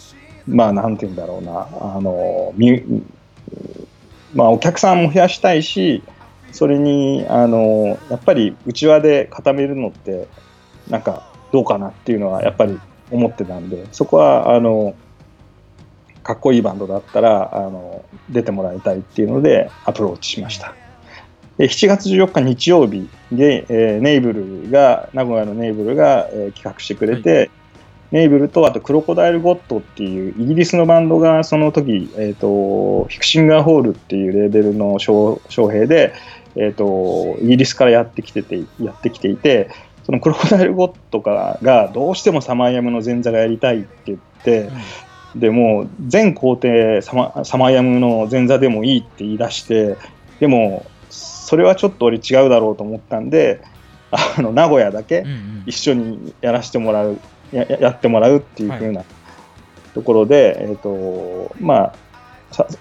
[0.46, 3.02] まあ、なんて言うんだろうな、あのミュ
[4.34, 6.02] まあ、お客さんも増やしたいし、
[6.56, 10.26] それに、あのやっぱり内輪で固めるのって、
[10.88, 14.94] なんかどうかなっていうのはやっぱり思ってたんで、そこは、あの
[16.22, 20.74] かっこいいバンドだったら、あの出てもらいたいっていうので、アプローチしました。
[21.58, 27.50] で7月14日日曜日で、えーネイブルが、名古屋のネイブルが、えー企画してくれて、
[28.10, 36.12] ネイブルとあとクロコダイル・ゴットっていうイギリスのバンドがその時、えー、とフィクシンガーホールっていうレーベルの招招聘で、
[36.56, 39.70] えー、とイギリスからやってきててやってきていて
[40.04, 44.70] そのクロコダイル・ゴットががどうしてもサマーヤムの前座がやりたいって言って、
[45.34, 49.96] でもう全工程サマサマーヤムの前座でもいいって言い出して
[50.38, 53.60] でもそれはちょっと俺違うだろうと思ったんで
[54.10, 55.24] あの名古屋だけ
[55.66, 57.18] 一緒にやらせてもらう、
[57.52, 59.04] ややってもらうっていう風な
[59.94, 61.94] ところで、はい、えっ、ー、とまあ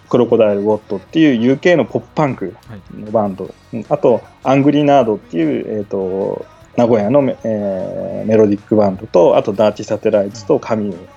[0.10, 2.56] Crocodile God っていう UK のポップパンク
[2.94, 6.46] のバンド、はい、あと Angry Nerd っていう、えーと、
[6.78, 11.08] 名古屋のメ,、えー、メロディックバンドとあと Dirty Satellites とカミュー、はい、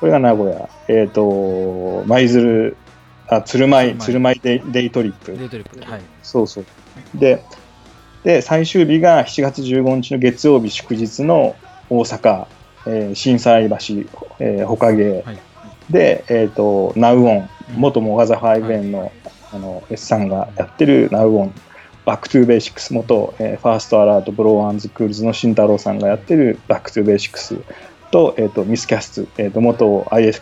[0.00, 2.76] これが名古屋、えーと、舞鶴
[3.28, 4.40] あ鶴舞鶴舞。
[4.42, 6.64] デイ Daytrip。Daytrip、はい、そうそう。
[7.14, 7.44] で
[8.24, 11.54] で最終日が7月15日の月曜日祝日の
[11.88, 12.46] 大阪、
[12.86, 13.74] えー、心斎橋、
[14.40, 15.24] えー、ほかげ
[15.90, 19.12] で、えーと、 Now On 元 Moga The ¥5の,、はい、
[19.52, 21.54] あの S さんがやってる Now On。
[22.04, 27.58] Back To Basics 元、えー、 First Alert、Blow One's Cool の慎太郎さんがやってる Back To Basics。
[28.10, 30.40] と,、えーと、 Miscast、えーと、元 IX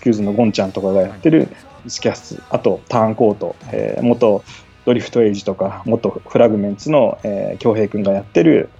[0.00, 1.48] キューズのゴンちゃんとかがやってる
[1.84, 4.42] ミスキャストあとターンコート、えー、元
[4.86, 7.18] ドリフトエイジとか元フラグメンツの
[7.58, 8.70] 恭平君がやってる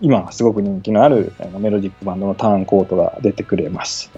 [0.00, 4.10] 今すごく人気のあるメロディックバンドのターンコートが出てくれます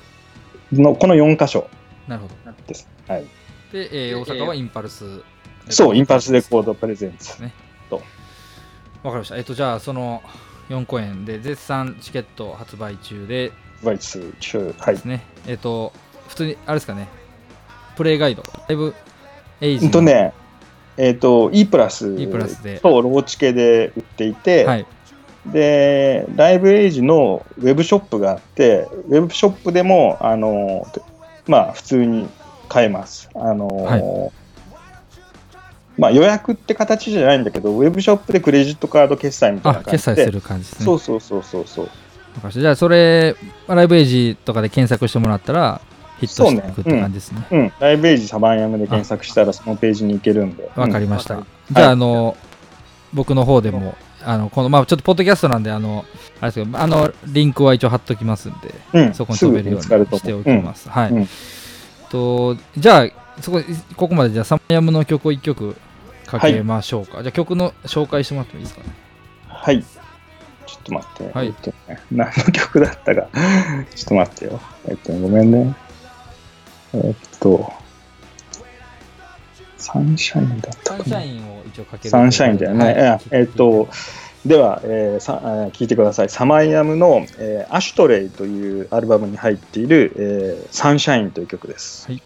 [0.81, 1.69] のこの4箇所
[2.67, 2.89] です。
[3.07, 3.25] はい、
[3.73, 5.23] で、えー、大阪はインパルス、
[5.69, 7.43] そう、インパルスレコードプレゼンツ。
[7.43, 7.53] ね、
[7.91, 9.37] とわかりました。
[9.37, 10.23] えっ、と、じゃあ、その
[10.69, 13.53] 4公演で絶賛チケット発売中で、
[13.85, 13.99] 発売
[14.41, 14.95] 中、はい。
[14.95, 15.25] ですね。
[15.47, 15.93] えっ、と、
[16.29, 17.09] 普通に、あれですかね、
[17.97, 18.95] プレイガイド、だいぶ
[19.61, 20.33] エイジとね、
[20.97, 22.15] えっ、ー、と、E プラス。
[22.81, 24.87] とローチ系で売っていて、はい、
[25.47, 30.87] で、ライブエイジのウェブショップがあって、ウェブショップでも、あの、
[31.47, 32.29] まあ、普通に
[32.69, 33.29] 買えます。
[33.35, 34.33] あの、はい、
[35.99, 39.93] まあ、予約って形じゃないんだけど、ウェブショップでクレジットカード決済みたいな感じで。
[39.93, 40.85] 決済する感じですね。
[40.85, 41.89] そうそうそうそうそう。
[42.51, 43.35] じゃあ、それ、
[43.67, 45.81] ライブエイジとかで検索してもらったら、
[46.21, 47.47] ヒットしていくって感じですね。
[47.51, 50.71] うん、うん、ライブエイジサバンヤムで検索したらそのページに行けるんで。
[50.77, 51.35] わかりました。
[51.35, 52.37] うん、じゃあ、あの、
[53.13, 56.05] 僕の方でも、あの、この、まあちょっとポッドキャストなんで、あの、
[56.41, 60.89] あれですけど、あの、リンクは一応貼っときますんで、うん、そこに飛べるようにしておきます。
[60.89, 61.29] はい。
[62.09, 63.63] と、じゃあ、そこ、
[63.97, 65.77] ここまでじゃあ、サマヤムの曲を1曲
[66.27, 67.15] かけましょうか。
[67.17, 68.95] はい、じゃあ、曲の紹介してもらってもいいですかね？
[69.49, 69.83] はい。
[69.83, 71.33] ちょっと待って。
[71.33, 71.47] はい。
[71.47, 73.23] えっとね、何の曲だったか
[73.95, 74.61] ちょっと待ってよ。
[74.89, 75.75] えっと、ごめんね。
[76.95, 77.73] えー、っと、
[79.83, 81.05] サンシャインだったかな。
[81.05, 82.11] サンシャインを一応かける。
[82.11, 82.85] サンシャインだよね。
[82.85, 83.89] はい、えー、っと、
[84.47, 85.41] では、えー、さ
[85.73, 86.29] 聞いてください。
[86.29, 92.07] サマイアムの、えー、アシュトレイというアルバムに入っている、えー、サンシャインという曲です。
[92.07, 92.23] はい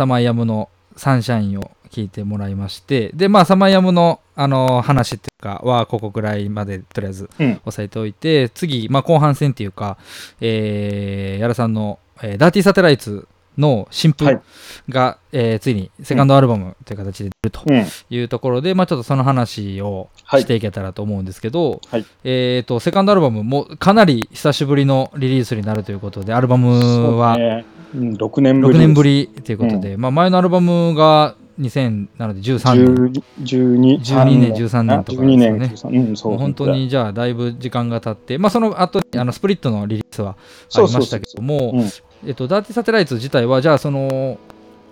[0.00, 7.60] サマイヤムのサンシャインを聞いてもらいまして、で、まあ、サマイヤムの、あの話っていうかは、ここくらいまでとりあえずうん。
[7.66, 9.98] 押さえておいて、次、まあ、後半戦っていうか、
[10.40, 14.42] えー、矢田さんの、えーダーティーサテライツの新はい譜
[14.90, 17.84] が、えーついにセカンドアルバムという形で出るとうん。
[18.08, 28.78] いうところで、まあ、ちょっとその話をはいしていけたらと思うんですけど、はいえー、とセカンドアルバムもかなり久しぶりのリリースになるということでアルバムはそうねうん、6年ぶ6り。
[28.78, 29.02] 年ぶ。
[29.02, 36.38] りということで、まあ、前のアルバムが2000なので13年12 12年13年とかですよね12年、13うん、そう。
[36.38, 40.36] 本当にじゃあだいぶ時間が経って、まあ、その後にあのスプリットのリリースは
[40.74, 41.90] ありましたけどもうん
[42.26, 44.38] えっとダーティサテライツ自体はじゃあその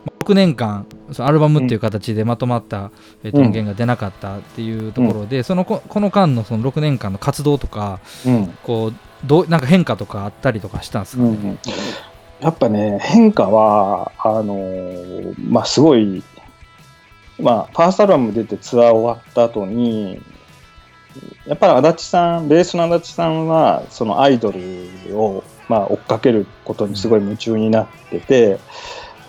[0.04, 2.90] まあ6年間そのアルバムっていう形でまとまった、
[3.24, 8.46] えっとうん音源が出なかったっていうところで、そのここの間のその6年間の活動とかうん。
[8.62, 8.94] こう
[9.26, 11.58] どうなんか変化とかあったりとかしたんですか、うん、
[12.40, 16.22] やっぱね、変化は、あのーまあ、すごい、
[17.40, 20.22] まあ、ファーストアルバム出てツアー終わった後に、
[21.46, 24.60] やっぱり足立さん、ベースの足立さんは、そのアイドル
[25.18, 28.58] を、まあ、追っかけることにすごい夢中になってて、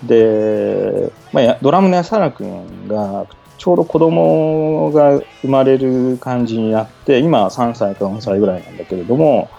[0.03, 3.25] で、まあ、ドラムの安原君が、
[3.57, 9.49] ちょうど子供が生まれる感じになって、今は3歳か4歳ぐらいなんだけれども、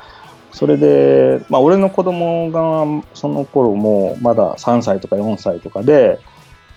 [0.52, 6.20] それで、まあ、俺の子供がその頃もまだ3歳とか4歳とかで、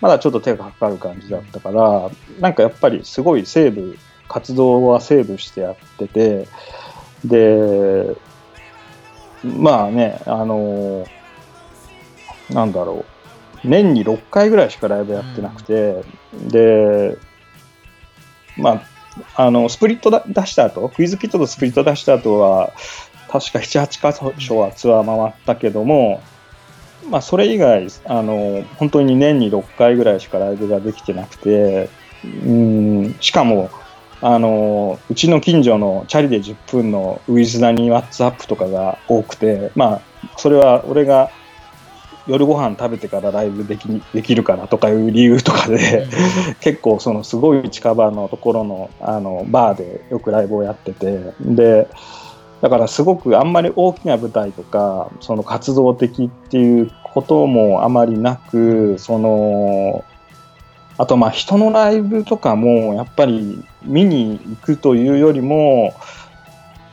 [0.01, 2.09] まだちょっと手がかかる感じだったから、
[2.39, 6.47] なんかやっぱりすごいセーブ、活動はセーブしてやってて、
[7.25, 8.15] で、
[9.43, 11.07] まあね、あの、
[12.49, 13.05] なんだろ
[13.63, 17.17] う、年に6回ぐらいしかライブやってなくて、で、
[18.57, 18.83] ま
[19.35, 22.73] あ、あの、スプリットだ出した後、クイズキットとスプリット出した後は、
[23.33, 26.21] 確か7、8か所はツアー回ったけども、
[27.09, 31.89] まあ、それ以外、あの、本当に年に6回ぐらいしかライブができてなくて、
[32.45, 33.71] うん、しかも、
[34.21, 40.01] あの、うちの近所のチャリで10分のウィズダにワッツアップとかが多くて、まあ、
[40.37, 41.31] それは俺が
[42.27, 46.07] 夜ご飯食べてからライブできできるからとかいう理由とかで、
[46.61, 51.89] 結構そのすごい近場のところのあのバーでよくライブをやっててで
[52.63, 60.05] だからすごくあんまり大きな舞台とかその活動的っていうこともあまりなくその
[60.97, 65.93] あとまあ人のライブとかもやっぱり見に行くというよりも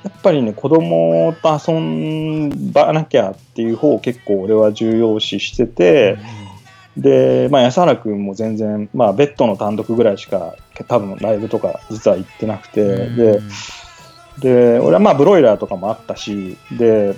[0.03, 6.19] やっぱりね子供と遊ばなきゃっていう方を結構俺は重要視してて、
[6.97, 10.57] で、まあ、安原君も全然、まあ、ベッドの単独ぐらいしか
[10.89, 13.41] 多分ライブとか実は行ってなくて、で
[14.41, 17.17] で俺はまあブロイラーとかもあったしで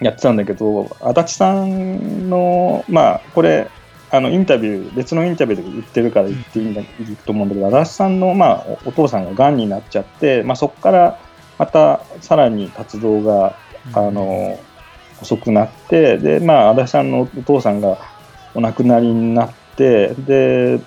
[0.00, 3.70] やってたんだけど足立さんのまあこれ
[4.12, 11.20] あのインタビュー別のインタビューで言ってるから言っていいんだいいと思うんだけど足立さんの、まあ、お父さんががんになっちゃって、まあ、そこから
[11.58, 13.56] またさらに活動が
[13.92, 14.58] あの
[15.22, 17.98] 遅くなってで、まあ、足立さんのお父さんが
[18.54, 20.80] お亡くなりになってで、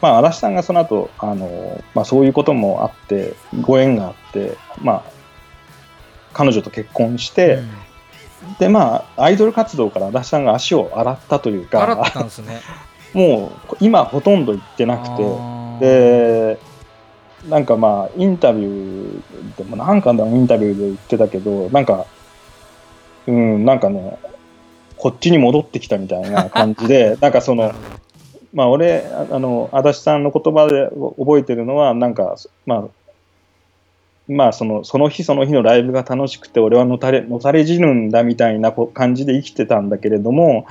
[0.00, 5.12] まあ、足立さんがその後あの、まあそういうこともあってご縁があって、まあ、
[6.32, 7.60] 彼女と結婚して、
[8.58, 12.60] でまあアイドル活動から足立さんが足を洗ったという洗っかたんですね。
[13.14, 15.16] もう今ほとんど行ってなくて。
[15.80, 16.58] てで
[17.48, 22.06] なんかまあインタビューでもなんかのインタビューで言ってたけどなんか
[23.26, 24.18] うんなんかね
[24.96, 27.72] こっちに戻ってきたみたいな感じで なんかその
[28.56, 30.88] まあ俺あの足立さんの言葉で
[31.18, 32.84] 覚えてるのはなんかまあ
[34.28, 40.66] まあそのその日その日のライブが楽しくて俺はのたれのたれ死ぬんだみたいな感じで生きてたんだけれども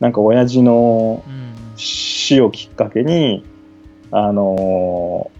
[0.00, 1.22] なんか親父の
[1.76, 3.44] 死をきっかけに、
[4.10, 5.30] あの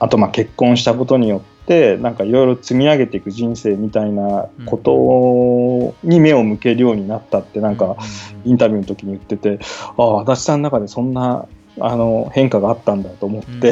[0.00, 7.96] あとまあ結婚したことによってってなんかいろいろ積み上げていく人生みたいなことに目を向けるようになったってなんか
[8.44, 9.60] インタビューの時に言ってて、
[9.96, 11.46] ああ足立さんの中でそんな
[11.78, 13.70] あの変化があったんだと思って、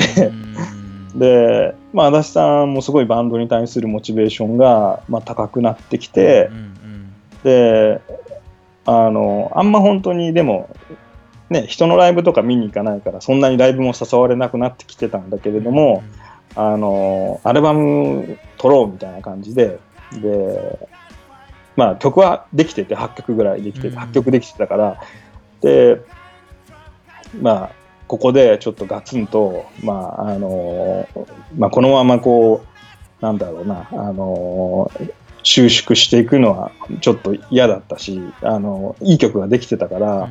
[1.17, 6.51] で、まあ、足立さんもすごいバンドに対するモチベーションが、まあ、高くなってきて、
[7.43, 8.01] で
[8.87, 10.71] あのあんま本当にでも、
[11.51, 16.05] ね、人のライブとか見に行かないからそんなにライブも誘われなくなってきてたんだけれども、
[16.59, 19.79] あのアルバム撮ろうみたいな感じで
[20.13, 20.89] で、
[21.77, 23.99] まあ、曲はできてて8曲ぐらいできててうん。
[23.99, 25.01] 8曲できてたから
[25.61, 26.01] で
[27.41, 27.71] まあ
[28.09, 31.07] ここでちょっとガツンと、まああの
[31.57, 32.79] まあ、このままこう
[33.21, 34.91] なんだろうな、あの
[35.43, 40.31] 収縮していくのはちょっと嫌だったし、あの、いい曲ができてたから、うんうん。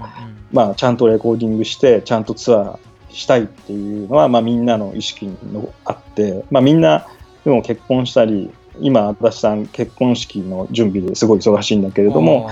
[0.52, 2.80] まあ、ちゃんとレコーディングして、ちゃんとツアー
[3.18, 7.08] したいっていうのは、まあ、みんなの意識のあって、まあ、みんな、
[7.44, 12.50] でも結婚したり、今、私さん結婚式の準備ですごい忙しいんだけれども、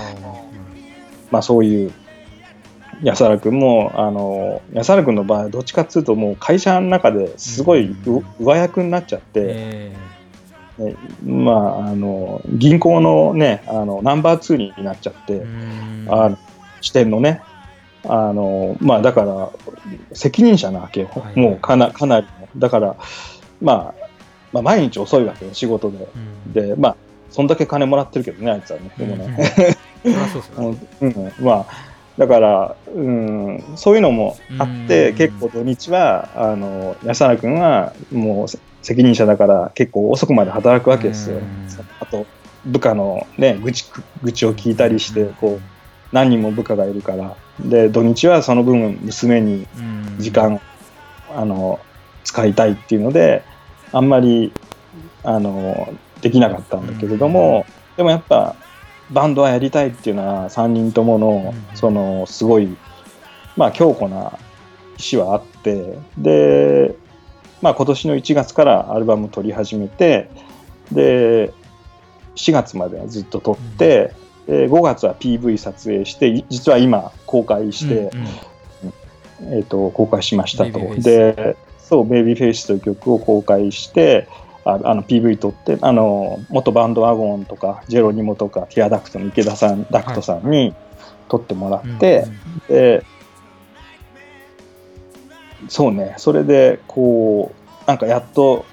[1.30, 1.92] まあ、そういう
[3.04, 7.94] 安原君もあの安原君の場合どっちかっていうともう会社の中ですごい
[8.40, 9.92] 上役になっちゃって、
[11.24, 15.42] まあ、あの銀行の,、ね、あのナンバー2になっちゃって、
[16.08, 16.38] あの
[16.80, 17.42] 支店のね
[18.08, 19.50] あの、まあ、だから
[20.12, 22.48] 責任者なわけよ、はいもうかなかなりの。
[22.56, 22.96] だから、
[23.60, 24.06] まあ、
[24.52, 25.98] まあ毎日遅いわけよ仕事で。
[25.98, 26.52] うん。
[26.52, 26.96] でまあ
[27.30, 28.90] そんだけ金もらってるけどねあいつはね。
[28.96, 29.36] でもね、
[32.18, 41.38] だから、うん、そういうのもあって、うん結構土日はあの安原君はもうせ責任者だから結構遅くまで働くわけですよ。
[41.38, 41.44] うん。
[42.00, 42.26] あと
[42.64, 43.84] 部下の、ね、愚痴
[44.22, 45.75] 愚痴を聞いたりしてこう
[46.16, 47.36] 何人も部下がいるから。
[47.60, 50.16] で土日はその分娘にうん。
[50.18, 50.62] 時間、
[51.34, 51.78] あの
[52.24, 53.44] 使いたいっていうので
[53.92, 54.50] あんまり
[55.22, 55.92] あの
[56.22, 57.66] できなかったんだけれども、
[57.98, 58.56] でもやっぱ
[59.10, 61.76] バンドはやりたいっていうのは3人とものうん。
[61.76, 62.74] そのすごい、
[63.56, 64.38] まあ、強固な
[64.98, 66.96] 意思はあってで、
[67.60, 70.30] まあ、今年の1月からアルバム取り始めて
[70.90, 71.52] で
[72.36, 74.14] 4月まではずっと撮って、
[74.46, 77.94] で5月は PV 撮影してい実は今公開して。
[77.94, 78.26] うんうん
[79.40, 80.78] えー、と公開しましたと。
[80.96, 84.28] で、そう、ベイビーフェイスという曲を公開して、
[84.64, 90.74] ああの PV 撮って、あの、元バンドワゴンとか、ジェロニモとか、ティアダクトの池田さん、ダクトさんに
[91.28, 92.26] 撮ってもらって、
[92.68, 93.04] で、
[95.68, 98.64] そうね、それで、こう、なんかやっと、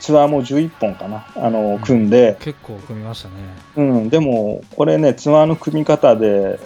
[0.00, 3.34] ツアーも11本かな、あの、組んで、結構組みましたね。
[3.76, 6.58] うん、でも、これね、ツアーの組み方で、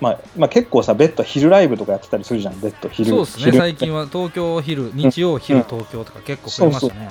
[0.00, 3.08] まあ、まあ、結構さ、ベッド昼ライブとかやってたりするじゃん、ベッド昼。
[3.08, 3.44] そうですね。
[3.44, 7.10] 昼最近は東京昼日曜昼東京とか結構増えましたね。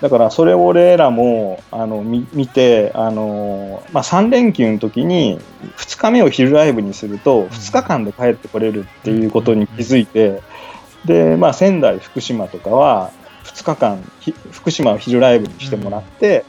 [0.00, 5.40] だからそれを俺らもあの見見てあの、まあ、3連休の時に
[5.78, 10.42] 2日目を昼ライブにすると2日間で帰ってこれるっていうことに気づいて
[11.06, 13.12] で、まあ、仙台福島とかは
[13.54, 16.44] 2日間ひ福島を昼ライブにしてもらって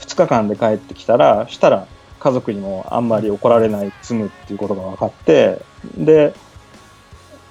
[0.00, 1.86] 2日間で帰ってきたらしたら
[2.20, 5.60] 家族にもあんまり怒られない済むっていうことが分かって
[5.96, 6.34] で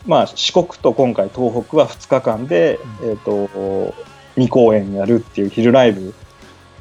[0.06, 3.10] まあ、四国と今回東北は2日間で、うん。
[3.10, 3.94] えー、と
[4.38, 6.14] 2公演やるっていう昼ライブ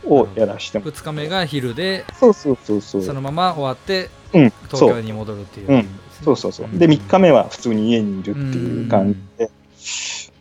[0.07, 3.03] をやらしても2日目が昼でそうそうそうそう。
[3.03, 5.77] そのまま終わってうん東京に戻るっていうう。
[5.79, 5.89] ん
[6.25, 6.69] そうそうそう。
[6.73, 9.51] で3日目は普通に家にいるっていう感じで、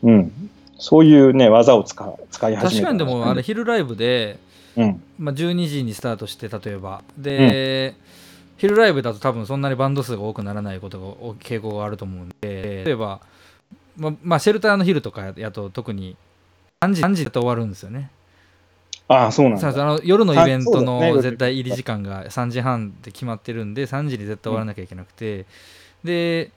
[0.03, 0.49] うん、
[0.79, 4.39] そういうね技を使使い始めた確かにでもあれ昼ライブで、
[4.75, 5.03] うん。
[5.19, 7.95] まあ、12時にスタートして例えばで、
[8.57, 13.19] 昼ライブだと多分そんなにバンド数が多くならないことがお傾向があると思うんで例えば、
[13.97, 16.15] まあまあ、シェルターの昼とかやと特に
[16.81, 18.09] 3時 ,3 時だと終わるんですよね。
[19.09, 25.45] ああそうなんあの夜のイベントの絶対入り時間が3時半って決まってるんで3時に絶対終わらなきゃいけなくて、
[26.03, 26.51] で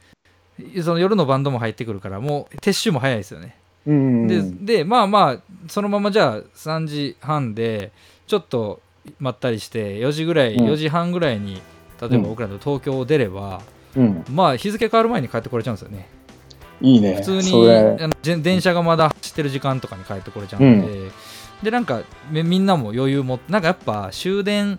[0.83, 3.57] その夜のバンドも入ってくるからもう撤収も早いですよね。
[3.57, 4.43] うんで
[4.77, 7.93] でまあまあそのままじゃあ3時半で
[8.27, 8.81] ちょっと
[9.19, 10.69] まったりして4時ぐらい、うん。
[10.69, 11.61] 4時半ぐらいに
[12.01, 13.63] 例えば僕らの東京を出れば、
[13.97, 16.09] うん、まあ日付変わる前に帰ってこれちゃうんですよね。
[16.81, 17.17] いいね。
[17.17, 21.11] 普通にあのじ電車がまだ走ってる時間とかに帰ってこれちゃうんで、
[21.63, 24.79] でなんかみみんなも余裕もなんかやっぱ終電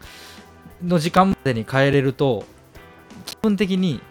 [0.83, 2.43] の時間までに帰れると
[3.25, 4.01] 気分的に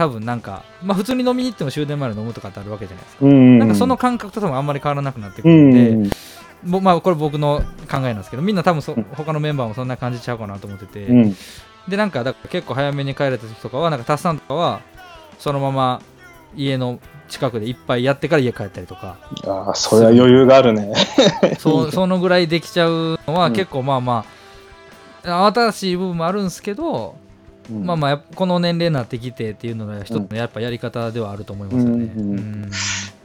[0.00, 3.58] 多分なんかまあ普通に飲みに行っても終電まで飲むとかってあるわけじゃないですか、うん。
[3.58, 6.10] なんかその感覚と多分あんまり変わらなくなってくうるんで、ん。
[6.64, 9.02] ぼまあこれ僕の考えなんですけどみんな多分そうん。
[9.14, 11.36] 他のメンバーもそんな感じちゃうかなと思ってて、うん。
[11.86, 14.80] でなんかだから結構早めに帰れた時とかはなんかタスさんとかは
[15.38, 16.00] そのまま
[16.56, 16.98] 家の
[17.28, 19.18] 近くで一杯やってから家帰ったりとか。
[19.46, 20.94] ああそれは余裕があるね。
[21.60, 23.52] そうそのぐらいできちゃうのはうん。
[23.52, 24.24] 結構まあま
[25.24, 27.16] あ新しい部分もあるんですけど、
[27.70, 27.84] うん。
[27.84, 32.12] まあまあこの年齢になってきてっていうのが一つのやっぱやり方ではあると思いますよね。
[32.16, 32.70] うんうん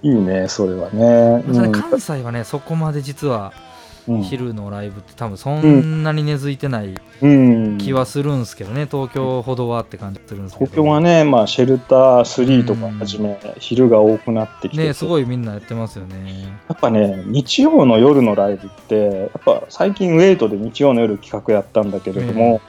[0.03, 1.43] いいねそれはね。
[1.47, 3.53] ただ関西はねそこまで実は
[4.07, 4.23] うん。
[4.23, 7.77] 昼のライブって多分そんなに根付いてないうん。
[7.77, 8.87] 気はするんですけどね。
[8.89, 10.71] 東京ほどはって感じするんですけど。
[10.71, 14.83] 東京はね、まあ、シェルター3とかはじめ、昼が多くなってきて。
[14.83, 16.47] てねすごいみんなやってますよね。
[16.69, 22.61] やっぱね、日曜の夜のライブって、やっぱ最近ウェイトで日曜の夜企画やったんだけれども、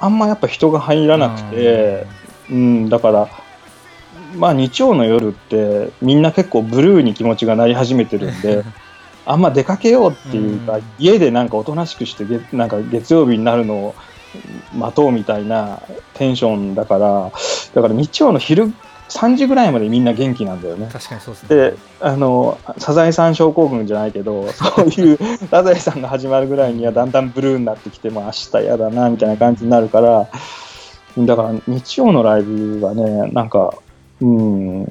[0.00, 2.06] あんまやっぱ人が入らなくて、
[2.50, 3.28] うん、だから、
[4.36, 8.64] まあ日曜の夜ってみんな結構ブルーに気持ちがなり始めてるんで、
[9.26, 10.82] あんま出かけようっていうか、うん。
[10.98, 13.94] 家でなんかおとなしくしてげなんか月曜日になるのを
[14.74, 15.82] 待とうみたいな
[16.14, 17.32] テンションだから
[17.74, 18.72] だから日曜の昼
[19.10, 20.88] 3時ぐらいまでみんな元気なんだよね。
[20.92, 21.48] 確かにそうですね。
[21.48, 25.18] であのサザエさん症候群じゃないけど そういう
[25.50, 30.28] サザエさんが始まるぐらいにはだんだんブルーになってきてもう明日やだなみたいな感じになるから
[31.18, 33.74] だから日曜のライブはねなんか
[34.20, 34.86] うん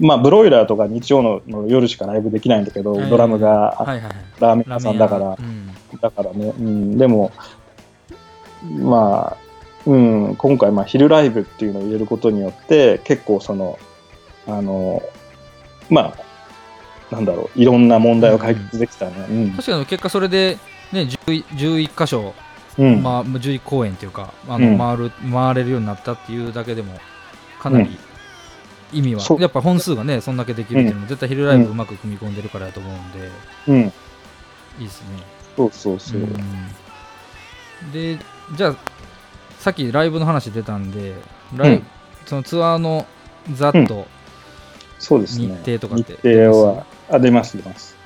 [0.00, 3.10] まあブロイラーとか日曜のの夜しかライブできないんだけど、はい。
[3.10, 4.12] ドラムがはいはいはい。
[4.40, 5.36] ラーメン屋さんだから。
[5.38, 5.72] うん。
[6.00, 7.30] だからね、うん、でも
[8.62, 9.41] まあ、
[9.86, 13.78] うん、今回まあ昼ライブっていうのを入れることによって結構その
[14.46, 15.02] あの
[15.90, 16.14] ま
[17.10, 19.26] あなんだろういろんな問題を解決できたね。
[19.28, 19.50] うん。
[19.52, 20.58] 確かに結果それで、
[20.92, 22.34] ね、11, 11箇所、
[22.78, 24.78] うんまあ、11公演というかあの、うん。
[24.78, 26.98] 回る回れるようになったっていうだけでも
[27.60, 27.98] かなり
[28.92, 29.40] 意味は、そう。
[29.40, 33.30] やっぱ本数がねそんだけできるっていうのも、絶対昼ライブうまく組み込んでるからだと思うんで、
[33.68, 35.06] うん、いいですね。
[35.56, 36.20] そうそうそう。
[36.20, 37.92] うん。
[37.92, 38.18] で
[38.56, 38.76] じゃあ
[39.62, 41.14] さっきライブの話出たんで
[41.56, 41.86] ライ、うん
[42.26, 43.06] そのツアーの
[43.52, 44.06] ざっと、
[44.98, 45.58] そうですね。
[45.64, 47.96] 日程とかって日程は、あ、出ます、出ます。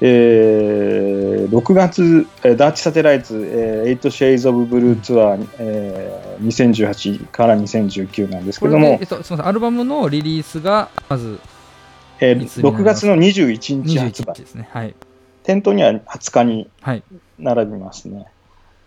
[0.00, 11.38] えー、6月、えーダーチサテライツ、えー、8 Shades of Blue ツアー、えー、2018から2019なんですけどもえっ、と、すみませんアルバムのリリースがまず
[12.20, 13.00] えーいつになり6ます？
[13.02, 14.40] 月の21日発21売日。
[14.42, 14.94] ですねはい
[15.42, 17.02] 店頭には20日にはい
[17.38, 18.26] 並びますね。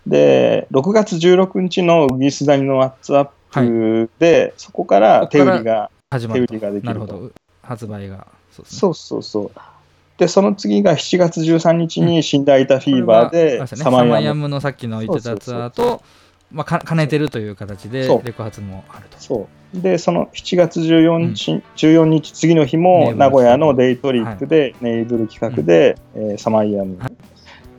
[0.06, 6.54] で、6月16日のウギスダニのワッツアップで、そこから手売りが、手売始まると。
[6.54, 6.94] りができると。
[6.94, 7.30] なるほど。
[7.62, 8.26] 発売が。
[8.50, 8.70] そうね。
[8.70, 9.50] そうそうそう。
[10.18, 14.42] で、その次が7月13日に死んだいたフィーバーで、はあれですよねサマーヤム。
[14.42, 16.02] ムのさっきの言ってたツアーと
[16.52, 19.18] まあか兼ねてるという形でレコ発もあると。
[19.18, 19.80] そう。
[19.80, 23.74] で、その7月14日、14日次の日も名古屋の。
[23.74, 26.98] デイトリップで、ネイブル企画で、えーサマーヤム。
[26.98, 27.12] はい。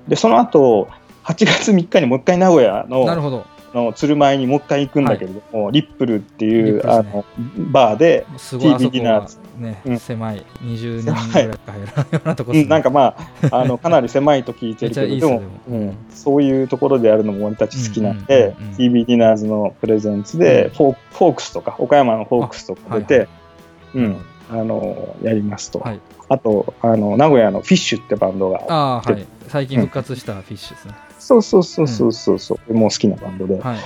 [0.07, 0.87] で、その後、
[1.23, 3.45] 8月3日にもう一回名古屋のなるほど。
[3.73, 6.81] の鶴舞にもう一回行くんだけれども、リップルっていう、ね。
[6.85, 7.25] あの
[7.71, 9.99] バーで、TV ディナね、うん。
[9.99, 10.45] 狭い。
[10.61, 11.87] 20人ぐらい入らないよ
[12.23, 12.61] うなとこね。
[12.61, 13.15] うんなんかま
[13.51, 15.41] ああのかなり狭いと聞いてるけどですも。
[15.69, 18.75] うん、そういうところでやるのも俺たち好きなんうんで、うんうんうん。
[18.75, 20.69] TV ディナーズのプレゼンツで、うん。
[20.71, 24.17] フォークスとか岡山の Folks とか出て、あはいうん、
[24.51, 25.99] あのやりますと、はい。
[26.29, 29.25] あとあの名古屋の FISH ってバンドがああはい。
[29.47, 33.59] 最近復活した FISH ですね、そうそうそうそうそうそう、もう好きなバンドで。
[33.59, 33.77] はい。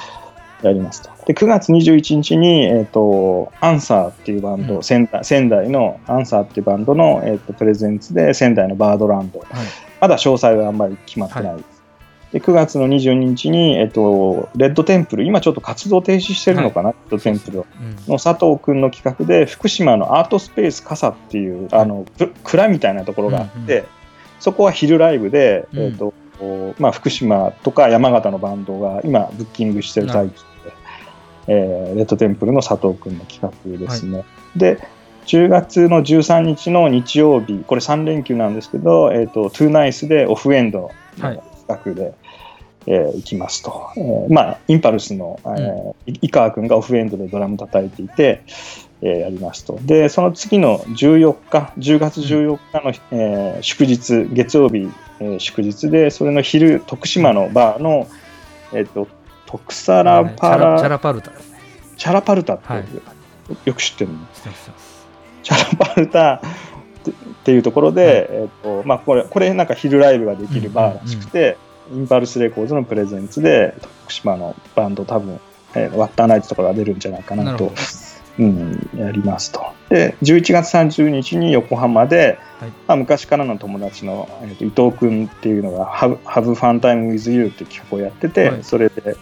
[0.63, 1.11] やりますと。
[1.27, 4.83] で、9月21日に、えっ、と、 Answer っていうバンド、うん。
[4.83, 9.39] 仙台仙台の Answer っていうバンドの、えっとプレゼンツで仙台の Birdland。
[9.39, 9.49] はい。
[10.01, 11.57] まだ詳細はあんまり決まってない。
[11.57, 11.77] です。
[12.33, 18.13] で9月の22日に、えっと、 Red Temple、今ちょっと活動停止してるのかな、 Red Temple はうん。
[18.13, 23.87] の佐藤君の企画で、福島のアートスペース傘っていう、あのく蔵みたいなところがあって、うんう
[24.39, 25.79] そこは昼ライブで、うん。
[25.79, 26.26] えっとこう
[26.79, 30.35] まあ、福島とか山形のバンドが今、ブッキングしてる最中
[30.65, 30.73] で、
[31.47, 34.23] えーレッドテンプルの佐藤君の企画ですね。
[34.55, 34.79] で
[35.27, 42.13] 10月の13日の日曜日、これ3連休なんですけど、えっ、と、トゥーナイスでオフエンドのはい企画で、
[42.85, 43.89] えー行きますと。
[43.97, 48.41] えーまあ、インパルスの、えーい井川君がオフエンドでドラム叩いていて、
[49.01, 49.77] えーやりますと。
[49.81, 58.07] で、その次の14日、10月14日の、えー祝日、月曜日、えー祝日で、それの昼、徳島のバーの、
[58.73, 59.07] えっ、と、
[59.45, 61.31] 徳サラパチャラチャラ、ラパルタ。
[61.31, 61.59] ですね
[61.97, 62.85] チャラパルタって、はい。
[63.65, 64.19] よく知ってるの？
[65.43, 66.39] チャラパルタっ
[67.03, 67.13] てっ
[67.45, 71.57] ていうところで、えっとまあ、これこれなんか昼ライブができるバーらしくて、
[71.93, 75.39] インパルスレコーズのプレゼンツで徳島のバンド多分、
[75.73, 77.69] えーワッターナイトとかが出るんじゃないかなとな
[78.39, 79.65] うん、やりますと。
[79.89, 82.69] で11月30日に横浜で、はい。
[82.87, 88.63] まあ、昔からの友達の、えーと伊藤君っていうのが「Have, Have Fun Time with You」って企画をやってて、はい。
[88.63, 89.15] それで、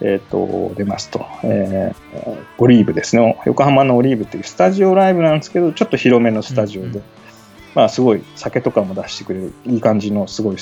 [0.00, 3.38] えー、と出ますと、えーオリーブですね。
[3.46, 7.02] 横浜のオリーブっていうスタジオライブなんですけどちょっと広めのスタジオで、うんうん。
[7.74, 10.56] まあすごい酒とかも出してくれるいい感じのすごい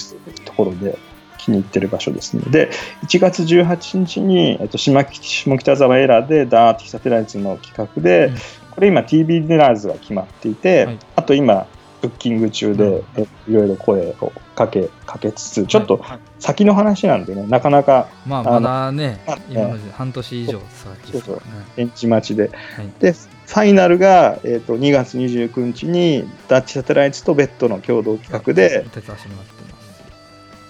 [0.44, 0.98] ところで
[1.44, 2.70] 気に入ってる場所ですねで
[3.06, 8.36] 1月18日に、えっと、下北下北沢エラーでダーティサテライツの企画で、うん。
[8.70, 10.98] これ今 TV ディナーズが決まっていて、はい。
[11.16, 11.66] あと今
[12.00, 13.02] ブッキング中で、
[13.48, 16.18] いろいろ声をかけかけつつちょっとはい。
[16.38, 21.42] 先の話なんでねなかなかまあまだねまあ今まで半年以上先ですからね。
[21.84, 22.48] 現地待ちで、は
[22.82, 22.92] い。
[23.00, 28.86] でファイナルが、えー、と2月29日にダッチサテライツとベッドの共同企画で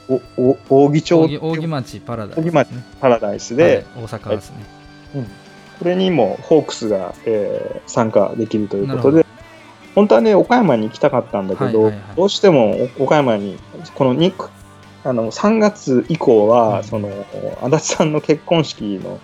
[0.09, 0.21] お
[0.69, 2.69] お扇町扇扇町パラダイス扇町
[3.01, 4.57] パラダイスはいで、大阪ですね。
[5.79, 9.27] これにもホークスが、えー参加できるということで、
[9.95, 12.17] 本当はね、岡山に行きたかったんだけど、はいはいはい。
[12.17, 13.59] どうしても岡山に、
[13.95, 14.33] この2
[15.05, 16.85] あの3月以降は、うん。
[16.85, 17.11] その
[17.63, 19.21] 足立さんの結婚式の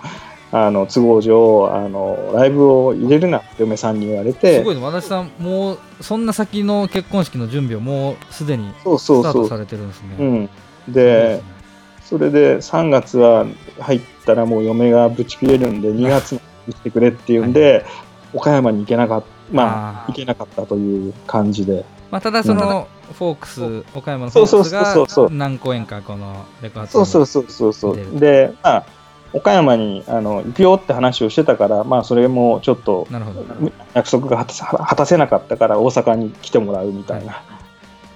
[0.52, 4.82] あの都合上あの、ライブを入れるな嫁さんに言われて、すごいね。
[4.82, 9.32] 和田さんもうそんな先の結婚式の準備をもうすでにそうスそうそう。
[9.32, 10.16] タートされてるんですね。
[10.18, 10.50] うん、す
[10.88, 11.42] で、
[12.02, 13.46] それで3月は
[13.78, 17.84] 入ったらもう嫁がぶち切れるんで、2月に来てくれっていうんで、
[18.32, 21.84] 岡山に行けなかった、まあ、行けなかったという感じで。
[22.10, 28.18] まあ、ただそのフォークス岡山のフォそうそうークスが何公演かこのレコ発そうそうそうそうそう。
[28.18, 28.86] で、まあ、
[29.32, 33.44] 岡山にあの行くよって話をしてたから、まあ、それもちょっとなるほど。
[33.94, 37.42] 約束が果たせ果たせなかったから、大阪に来てもらうみたいな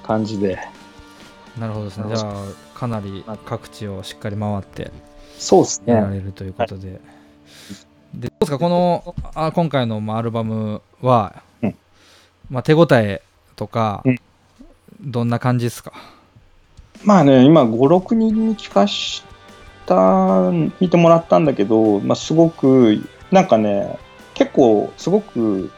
[0.03, 0.59] 感じで。
[1.59, 2.17] なるほどですね。
[2.17, 4.91] じゃあかなり各地をしっかり回って
[5.39, 6.19] そうですやらね。
[6.19, 7.01] れるということで、
[8.15, 8.59] でどうですか？
[8.59, 11.77] このあ今回のまあアルバムは、うん。
[12.51, 13.23] まあ、手応え
[13.57, 14.19] とか、うん。
[15.01, 15.93] どんな感じですか？
[17.05, 19.23] まあね、今、5、6人に聞かし
[19.85, 22.99] た、聞いてもらったんだけど、まあ、すごく、
[23.31, 23.99] なんかね、
[24.33, 25.71] 結構、すごく、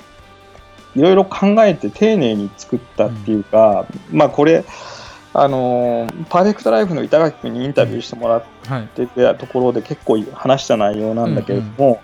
[0.95, 4.65] いろいろ考えて丁寧に作ったっていうか、まあこれ、
[5.39, 8.87] あのーパーフェクトライフの板垣君にインタビューしてもらっはい。
[8.89, 12.01] てたところで結構話した内容なんだけれども、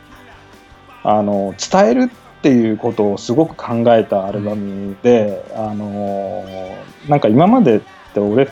[1.03, 6.45] あの伝えるっていうことをすごく考えたアルバムで、あの
[7.09, 7.81] なんか今までっ
[8.13, 8.49] て俺っ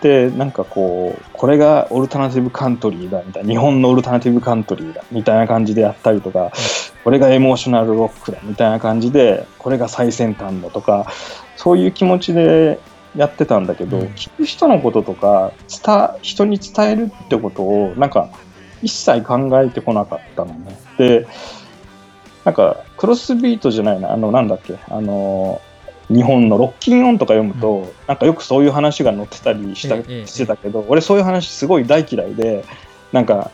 [0.00, 6.52] てなんかこうこれがオルタナティブカントリーだみたいな日本のオルタナティブカントリーだみたいな感じでやったりとか、
[7.04, 11.06] これがエモーショナルロックだみたいな感じでこれが最先端だとか
[11.56, 12.78] そういう気持ちで
[13.16, 14.06] やってたんだけど、うん。
[14.08, 15.52] 聞く人のこととか
[15.84, 18.30] 伝人に伝えるってことをなんか
[18.82, 20.78] 一切考えてこなかったのね。
[20.98, 21.26] で
[22.44, 25.60] なんかクロスビートじゃないなあのなんだっけあの
[26.08, 30.26] 日本のロッキンオンとか読むと、なんかよくそういう話が載ってたりした、ええええ。
[30.26, 32.64] してたけど俺そういう話すごい大嫌いで
[33.12, 33.50] なんか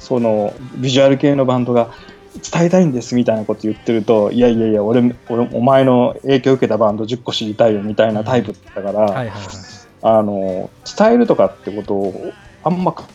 [0.00, 1.94] そのビジュアル系のバンドが
[2.40, 9.38] 伝えたいんですみたいなこと言ってるといやいやいや俺俺お前の影響を受けたバンド10個知りたいよみたいなタイプだから、はいはいはい。
[10.02, 10.68] あの
[10.98, 12.32] 伝えるとかってことを
[12.64, 13.06] あんま考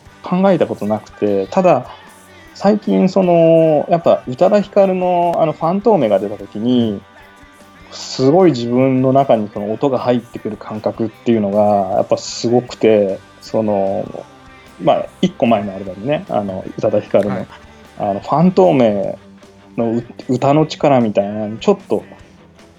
[0.50, 1.90] えたことなくてただ
[2.54, 7.00] 最近そのやっぱ宇多田ヒカルのあのファントーメが出た時に
[7.90, 14.26] すごい自分の中にその音が入ってくる感覚っていうのがやっぱすごくてその
[14.82, 17.46] まあ一個前のアルバムねあの宇多田ヒカルの,、はい
[17.98, 19.18] あのファントーメ
[19.76, 22.04] のう歌の力みたいなのにちょっと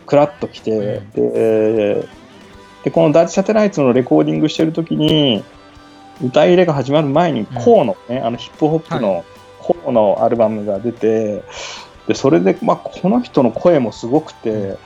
[0.06, 1.34] クラッときて、うん。
[1.34, 2.08] で
[2.84, 5.44] でこのダーチサテライトのレコーディングしてる時に
[6.24, 9.24] 歌入れが始まる前にコーのね、あのヒップホップの
[9.60, 11.44] コーのアルバムが出て、
[12.08, 14.78] でそれで、まあ、この人の声もすごくて、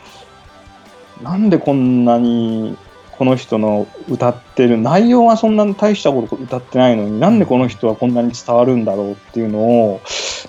[1.21, 2.77] なんでこんなに
[3.23, 10.01] この人の歌ってる内容はそんなに大したこと歌ってないのになんでこの人はこんなに伝わるんだろうっていうのを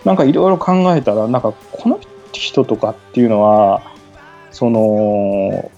[0.04, 2.00] なんかいろいろ考えたらなんかこの
[2.32, 3.80] 人とかっていうのは
[4.50, 5.70] その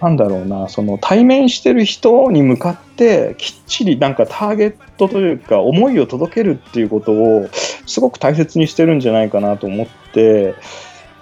[0.00, 7.50] なんだろうなその対面してる人に向かってきっちりなんかターゲットというか思いを届けるっていうことを
[7.86, 10.54] すごく大切にしてるんじゃないかなと思って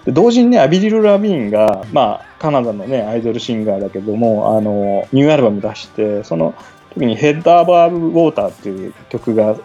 [0.05, 6.55] で同時にねアビリル・ラビーンが、まあ、カナダのねアイドルシンガーだけどもあのニューアルバム出してその
[6.95, 9.57] 時に「ヘッダー・バーブ・ウォーター」っていう曲が、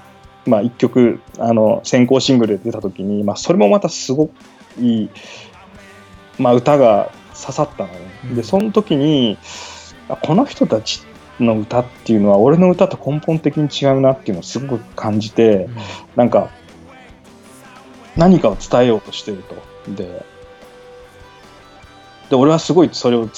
[0.45, 4.31] まあ、1曲あの先行シングルで出た時に、まあ、それもまたすごく
[4.79, 5.09] いい、
[6.37, 7.99] まあ、歌が刺さったのね。
[8.25, 9.37] うんでその時に
[10.09, 11.01] あこの人たち
[11.39, 15.67] の歌っていうのは俺の歌と根本的に違うなっていうのをすごく感じて
[16.15, 16.49] なんか
[18.15, 19.74] 何かを伝えようとしてると。
[19.89, 20.25] で
[22.29, 23.29] で俺はすごいそれを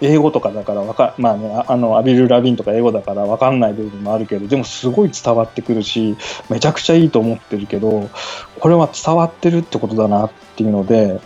[0.00, 6.16] 英語とかだからわかまあねあのアビル・ラビンとか英語だから分かんない部分もあるけどでもすごい伝わってくるし
[6.50, 8.10] めちゃくちゃいいと思ってるけど
[8.58, 11.20] これは伝わってるってことだなっていうので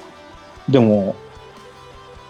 [0.68, 1.16] でも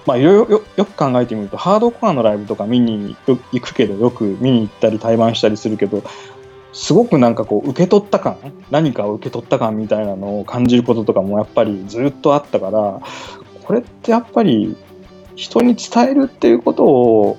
[0.07, 6.05] まあいろいろよく考えてみるとハードコアのライブとか見に行くけどよく見に行ったり対バンしたりするけど
[6.77, 8.37] すごくなんかこう受け取った感
[8.71, 13.01] 何かを受け取った感みたいなのを感じることとかもやっぱりずっとあったから
[13.65, 14.77] これってやっぱり
[15.37, 17.39] 人に伝えるっていうことを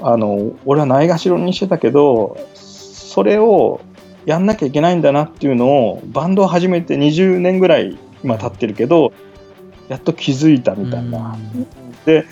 [0.00, 3.80] あの俺はないがしろにしてたけどそれを
[4.24, 9.12] やんなきゃいけないんだなっていうのをバンドを始めて20年ぐらい今経ってるけど
[9.88, 11.36] やっと気づいたみたいな。
[12.06, 12.24] で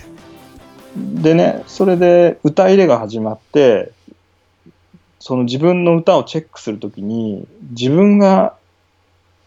[0.97, 3.91] でねそれで歌入れが始まって
[5.29, 8.55] その自分の歌をチェックするときに自分が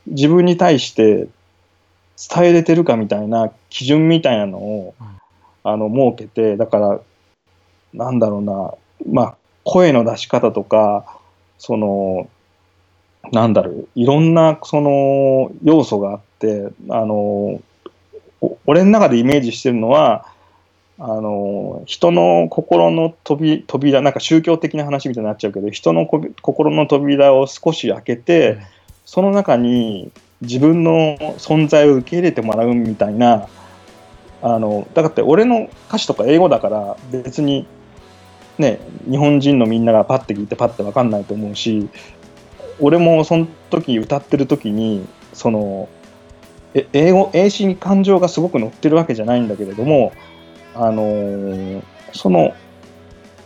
[0.06, 1.28] 自分に対して
[2.30, 5.22] 伝えれてるかみたいな基準みたいなのをうん
[5.64, 7.00] あの設けて、だから、
[7.94, 8.74] なんだろうな、
[9.08, 11.20] まあ、声の出し方とか、
[11.58, 12.30] その、
[13.32, 17.62] なんだろう、いろんなその要素があって、あの、
[18.42, 20.31] お俺の中でイメージしてるのは、
[21.04, 28.60] あの、人の心の扉、扉、なんか宗教的な話みたいになっちゃうけど、人のこ心の扉を少し開けて、
[29.04, 33.48] その中に自分の存在を受け入れてもらうみたいな、
[34.44, 37.66] あの、だからって俺の歌詞とか英語だから別に
[38.60, 38.80] ね、
[39.10, 41.90] 日本人のみんながパッて聞いてパッてわかんないと思うし、
[42.80, 45.90] 俺もその時歌ってる時に、その、
[46.76, 50.14] え英語、英詞に感情がすごく乗ってるわけじゃないんだけれども、
[50.76, 52.54] あのーその、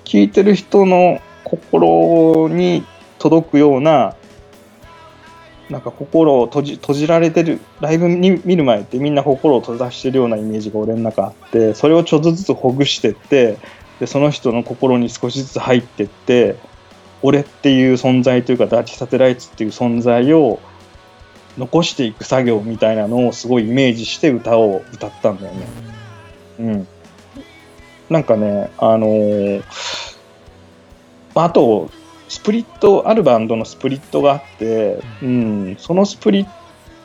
[0.04, 2.84] 聞いてる人の心に
[3.20, 4.16] 届くような、
[5.70, 13.58] なんか心を閉じ閉じられてる、ライブに見る前ってみんな心を閉ざしてるようなイメージが俺の中あって、それをちょっとずつほぐしてって、
[14.00, 16.56] で、その人の心に少しずつ入ってって、
[17.22, 20.60] 俺っていう存在というか、ダーティサテライツっていう存在を
[21.58, 25.68] 残していく作業みたいなのをすごいイメージして歌を歌ったんだよね。
[26.60, 26.88] うん。
[28.10, 29.64] なんかね、あのー
[31.36, 31.90] あと、
[32.30, 36.48] スプリット、あるバンドのスプリットがあって、うん、そのスプリッ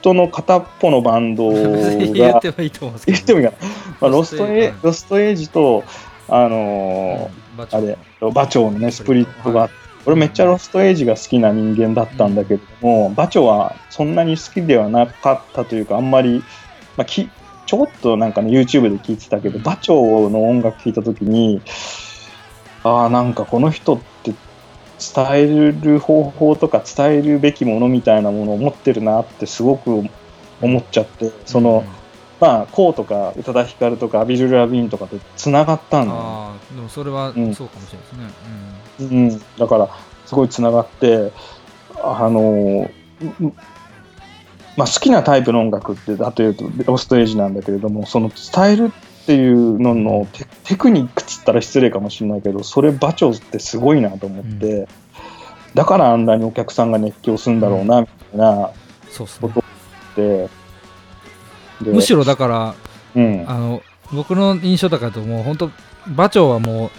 [0.02, 1.54] トの片っぽのバンドが
[1.98, 3.16] 言っ、てもいいと思うんですけど。
[3.16, 3.68] 言ってもいいかな、
[4.00, 5.84] まあ、ロストエはいロストエイジと、
[6.28, 9.74] あのバーあれ、馬長のね、スプリットがあって、
[10.06, 16.42] 俺めっちゃロストエイジが好きな人間だったんだけども、馬長はそんなに好きではなかったというか、あんまり、
[16.96, 17.28] まあ、き
[17.70, 21.62] ちょこっとなんかね、YouTube で聞いてたけど、馬長の音楽聴いたときに、
[22.82, 24.34] ああ、なんかこの人って
[24.98, 30.02] 伝える方法とか伝えるべきものみたいなものを持ってるなってすごく
[30.60, 31.84] 思っちゃって、その、
[32.40, 38.32] まあ、こうとか宇多田ヒカルとかアビジュル・ラビーンとかとつながったんだああでもそれはうんそうかもしれない
[38.98, 39.88] ですね、うん、だから、
[40.26, 41.30] すごいつながって、
[42.02, 42.90] あの、
[43.40, 43.54] うん
[44.76, 48.92] まあ、好きなタイプの音楽って、だというと、ロストエイジなんだけれども、その伝える
[49.22, 54.88] っていうののテテクニックっつったら失礼かもしれないけど、それ、馬長ってすごいなと思って、
[55.74, 58.70] だからあんなにお客さんが熱狂するんだろうな、みたいな
[59.10, 59.48] そうですね。
[59.48, 59.62] こ
[60.16, 60.48] とで、
[61.82, 62.74] でむしろだから
[63.14, 65.70] うん、あの僕の印象だからともう本当
[66.06, 66.90] 馬長はもう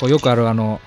[0.00, 0.80] こうよくあるあの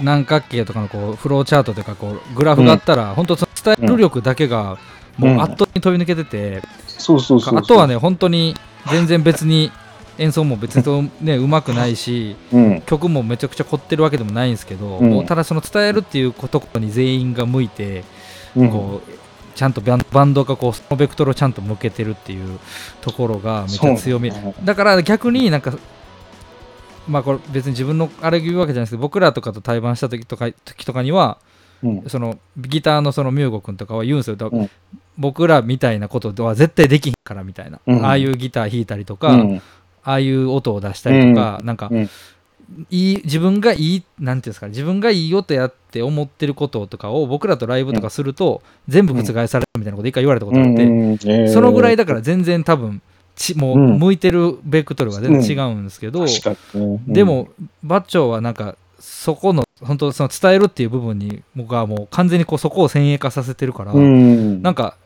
[0.00, 4.78] 何角形とかのこうフローチャートというかこうグラフがあったら、本当その伝える力だけが
[5.18, 7.40] もう圧倒的に飛び抜けてて、そうそう。
[7.58, 8.54] あとはね本当に
[8.90, 9.70] 全然別に
[10.18, 15.26] 演奏も別にとねうまくないしうん、曲もめちゃくちゃ凝ってるわけでもないんですけど、うん。
[15.26, 18.04] ただその伝えるっていうことに全員が向いて、
[18.56, 19.10] うん、こう
[19.54, 22.60] ちゃんとバンドがこうそのベクトルをちゃんと向けてるっていう
[23.00, 25.76] ところがめっちゃ強み、だから逆になんか
[27.08, 31.38] まあこれ別に自分のあれ言うわけじゃないですけど僕らとかと対バンした時とか時とかには
[31.82, 34.70] うん、そのギターのそのミューゴ君とかは言うんですよ、だうん。
[35.16, 38.04] 僕らみたいなことは絶対できひんからみたいな、うん。
[38.04, 39.62] ああいうギター弾いたりとか、うん、
[40.04, 42.10] ああいう音を出したりとか、なんか、うん。
[42.90, 51.50] いい自分がいいなんていうんですか自分がいい音やって思ってることとかを僕らとライブとかすると、全部覆されるみたいなこと一回言われたことあって、うん。
[51.50, 53.00] そのぐらいだから全然多分
[53.36, 53.98] ちもううん。
[53.98, 56.26] 向いてるベクトルが全然違うんですけど、
[57.06, 57.48] でも
[57.82, 64.96] バッチョはなんかそこの本当その伝えるっていう部分に僕はもう完全にこうそこを先鋭化させてるから、うん、なんか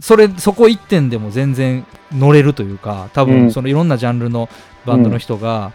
[0.00, 3.28] それそこ一点でも全然乗れるというか多うん。
[3.28, 4.48] 分そのいろんなジャンルの
[4.86, 5.72] バンドの人が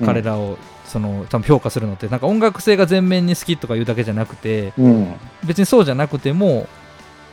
[0.00, 0.06] うん。
[0.06, 6.66] 彼らをその多分評価するのってなんか音楽性が全面に好きとかいうだけじゃなくてうん、別にそうじゃなくても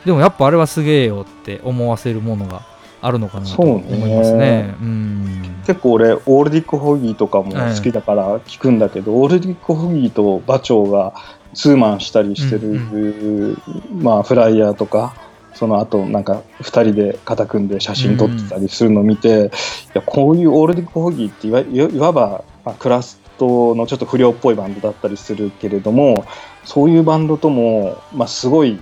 [0.04, 2.62] でもやっぱあれはすげえよって思わせるものが
[3.02, 3.84] あるのかなとそうね。
[3.88, 4.74] 思いますね。
[4.80, 5.62] うん。
[5.66, 11.14] 結構俺オールディック・ホギーとかも好きだから聞くんだけど、オールディック・ホギーと馬長が
[11.54, 13.56] ツーマンしたりしてる、
[13.92, 15.14] まあフライヤーとか
[15.54, 19.50] その後なんか2人で肩組んで写真撮ってたりするのを見て、い
[19.94, 26.26] やこういうオールディック・ホギーっていわいわば、まあ、クラストのちょっと不良っぽいバンドだったりするけれども
[26.64, 28.80] そういうバンドとも、まあ、すごい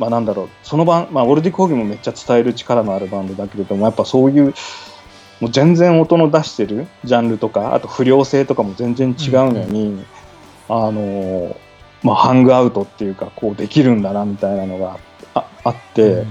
[0.00, 4.54] まあなんだろう、そのバン、まあ、オルディコーギもめっちゃ伝える力のあるバンドだけれども、やっぱそういう、
[5.40, 10.02] もう全然音の出してるジャンルとか、あと不良性とかも全然違うのに、
[10.70, 11.54] あの、
[12.02, 14.98] まあ、ハングアウトっていうか、こうできるんだなみたいなのが
[15.34, 16.24] ああって、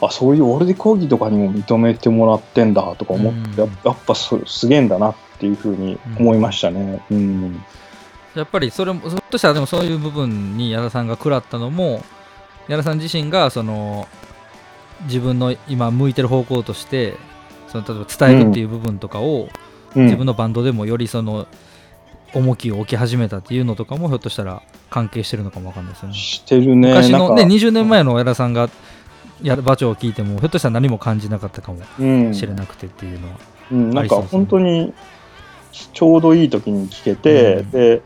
[0.00, 7.02] あ、そういうオルディコーギとかにも認めてもらってんだとか思って、うんややっぱすすげえんだなっていうふうに思いましたね。
[7.10, 7.64] うん。
[8.36, 12.04] やっぱりそれもひょっとしたらでもそういう部分に矢田さんが食らったのも
[12.68, 14.06] 矢田さん自身がその
[15.04, 17.14] 自分の今向いてる方向として
[17.68, 21.46] その例えば伝えるっていう部分とかを、うん自分のバンドでもよりその
[22.34, 26.14] 重きを置き始めたっていうのとかもひょっとしたら関係してるのかもわかんないですよね。
[26.14, 26.88] してるね。
[26.90, 28.68] 昔のねなんか20年前の矢田さんが
[29.42, 33.38] やる場長を聞いてもひょっとしたら何も感じなかったかもうんしれなくてっていうのは。
[33.72, 34.94] うん、なんかありそうですね本当に
[35.94, 38.02] ちょうどいい時に聴けて、うんで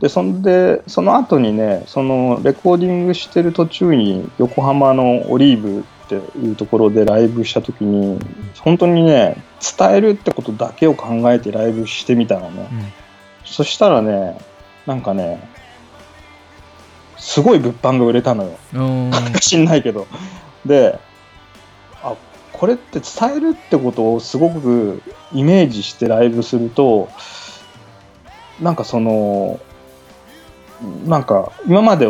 [0.00, 8.18] でそんでその後にねそのレコーディングしてる途中に横浜のオリーブっていうところでライブした時に
[8.60, 9.42] 本当にね
[9.78, 12.68] 伝えるってことだけを考えてライブしてみたのね、
[13.44, 14.38] そしたらね
[14.86, 15.56] なんかね
[17.26, 19.06] すごい物販が売れたのようん。
[19.06, 20.06] うん知んないけど。
[20.64, 20.98] で、
[22.02, 22.14] あ、
[22.52, 27.08] これって伝えるってことをすごくイメージしてライブすると、
[28.60, 29.60] なんかその、
[31.06, 32.06] なんか今まで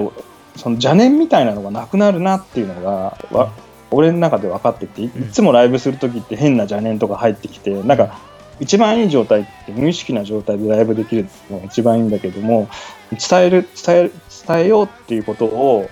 [0.57, 3.53] その邪念みたいなのがなくなるなっていうのが、わ
[3.91, 8.19] 俺の中で分かってていつもライブする時って変な邪念とか入ってきてなんか
[8.59, 12.69] 一番いい状態って無意識な状態でライブできるのが一番いいんだけども
[13.11, 14.13] 伝える伝える
[14.47, 15.89] 伝えようっていうことを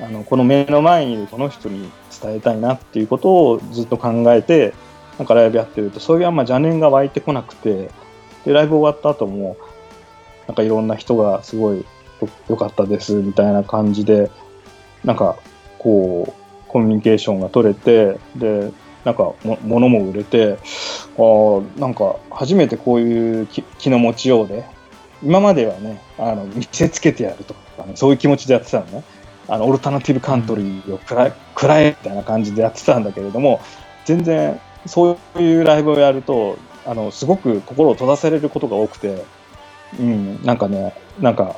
[0.00, 1.88] あのこの目の前にいるこの人に
[2.20, 4.74] 伝えたいなっていうことをずっと考えて
[5.18, 7.90] なんかライブやってるとそういうあんま邪念が湧いてこなくて
[8.44, 9.56] でライブ終わった後も
[10.46, 11.84] なんかいろんな人がすごい
[12.48, 14.30] よかったですみたいな感じで
[15.04, 15.36] なんか
[15.78, 18.72] こうコミュニケーションが取れてで
[19.04, 20.58] なんかも物も売れて
[21.16, 24.64] あーなんか初めてこういう気気の持ちようで
[25.22, 29.04] 今まではねあの見せつけてやるとかねそういう気持ちでやってたのね。
[29.46, 33.60] あのオルタナティブカントリーをくらくらえみたいな感じでやってたんだけれども
[34.06, 39.24] 全然そういうライブをやるとあのすごく心を閉ざされることが多くて、
[39.98, 41.56] うん、なんかねなんか、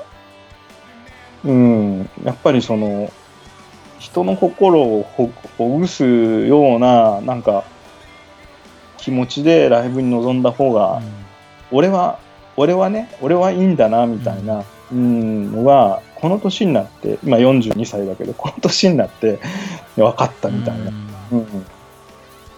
[1.45, 3.13] うん、やっぱりその
[3.99, 7.65] 人の心をほほぐすようななんか
[8.99, 11.01] 気持ちでライブに臨んだ方が、
[11.71, 12.19] 俺は
[12.57, 19.39] 俺はね俺はいいんだなみたいな、うん、のがこの年になって今42歳だけどこの年になって
[19.97, 20.91] 分かったみたいな、
[21.33, 21.39] うん。
[21.39, 21.67] うん。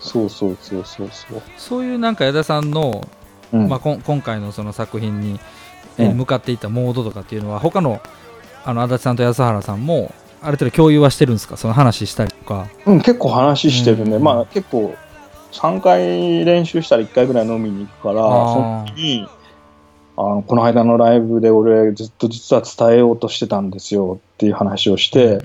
[0.01, 3.07] そうそうそうそうそう、そういうなんか矢田さんの、
[3.53, 3.68] うん。
[3.68, 5.41] まあ、こん今回のその作品に、
[5.99, 8.01] 向かっていったモードとかっていうのは他の
[8.64, 11.57] あの足立さんと安原さんもある程度共有はしてるんですか？
[11.57, 12.66] その話したりとか。
[12.86, 14.22] うん、結構話してるね、うん。
[14.22, 14.94] まあ結構
[15.53, 19.28] 3回練習したら1回ぐらい飲みに行くからそのあ時に
[20.16, 25.40] あのこの間のライブで俺ずっと実は伝えようとしてたんですよっていう話をして、うん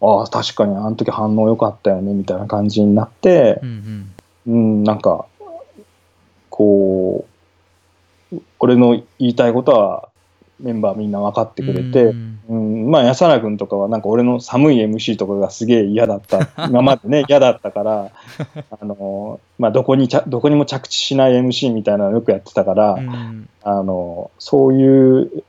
[0.00, 4.12] ああ確かにあの時反応良かったよねみたいな感じになってう、ん。
[4.46, 5.26] うん、なんか
[6.50, 7.27] こう
[8.58, 10.08] 俺の言いたいことは
[10.60, 12.38] メンバーみんな分かってくれて、うん。
[12.48, 16.48] うん、まあ安原君とかはなんか俺の寒い MC とかがすげえ嫌だった。
[16.68, 18.10] 今までね嫌だったから
[18.80, 23.48] あの、まあ、どこにちゃどこにも着地しない MC みたいなのよくやってたから、うん。
[23.62, 25.44] あのそういう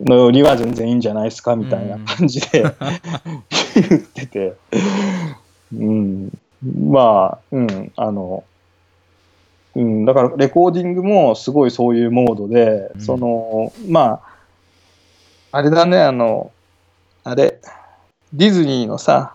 [0.00, 2.64] のよりは全然いいんじゃないですかみたいな感じで
[3.74, 4.54] 言ってて、
[5.72, 8.42] うん、まあ、うん、あの、
[9.74, 14.20] うん、だからレコーディングもすごいそういうモードで、うんその、ま
[15.52, 16.50] あ、あれだね、あの、
[17.24, 17.60] あれ、
[18.32, 19.34] ディズニーのさ、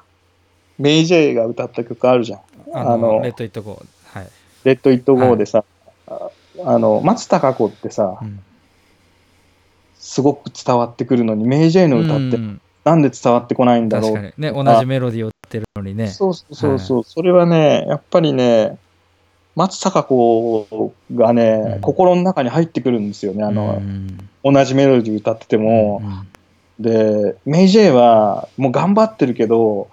[0.78, 2.42] メイ・ジェイが歌った曲あるじゃん。
[2.74, 4.20] あのレッド・イット・ゴー。
[4.20, 4.30] はい。
[4.66, 5.64] レッド・イット・ゴーでさ、
[6.08, 6.30] あ
[6.66, 8.40] あの、松たか子ってさ、うん
[9.98, 16.08] すごく伝わってくるのに、メイ・ジェイの歌ってうんなんで伝わってこないんだろう確かにね、同じメロディーを歌ってるのにね。
[16.08, 18.78] そうそうそうそう、それはね、やっぱりね、
[19.56, 21.82] 松たか子がね、うん。
[21.82, 24.30] 心の中に入ってくるんですよね、あの、うん。
[24.44, 26.02] 同じメロディー歌ってても。
[26.04, 26.28] うん
[26.80, 29.88] で、メイ・ジェイはもう頑張ってるけど、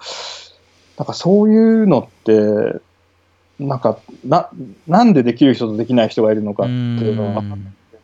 [0.99, 2.81] なんかそういうのって、
[3.61, 4.51] なんかな、
[4.89, 7.43] なんでできる人とできない人がいるのかっていうのは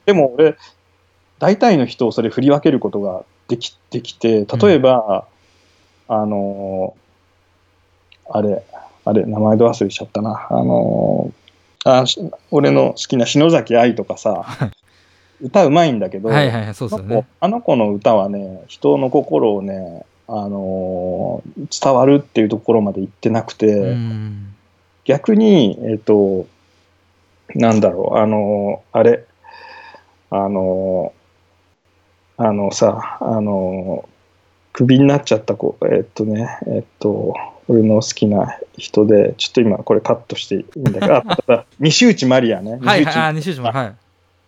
[0.06, 0.56] でも俺、
[1.38, 5.26] 大体の人をそれ振り分けることができてきて、例えば、
[6.06, 7.08] あのー
[8.30, 8.62] あれ、
[9.06, 10.46] あれ、名前で忘れちゃったな。
[10.50, 11.37] あのー
[11.84, 12.20] あし
[12.50, 14.44] 俺の好きな篠崎愛とかさ、
[15.40, 17.26] 歌うまいんだけど、はいはいはい、そうですよね。
[17.40, 24.54] あの子の歌はね、人の心をね、あのー伝わるっていうところまで行ってなくて、うん
[25.04, 26.46] 逆に、えっ、と、
[27.54, 29.24] なんだろう、あのーあれ、
[30.30, 34.08] あのーあのさ、あのー
[34.74, 37.34] クビになっちゃった子、えっ、とね、えっ、と、
[37.68, 42.72] 俺の好きな人で、ちょっと今これカットしていいんだけど、 西内まりやね。
[42.72, 43.92] はいはい、西内あ西島、はい。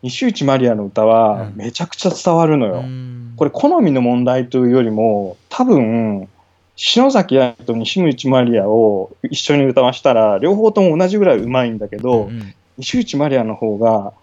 [0.03, 2.81] 西内まりやの歌はうんめちゃくちゃ伝わるのよ。
[2.81, 6.29] うんこれ好みの問題というよりも多分
[6.77, 14.15] 篠崎愛と西口まりやを一緒に歌わしたら両方とも同じぐらい上手いんだけど、うん西内まりやの方が、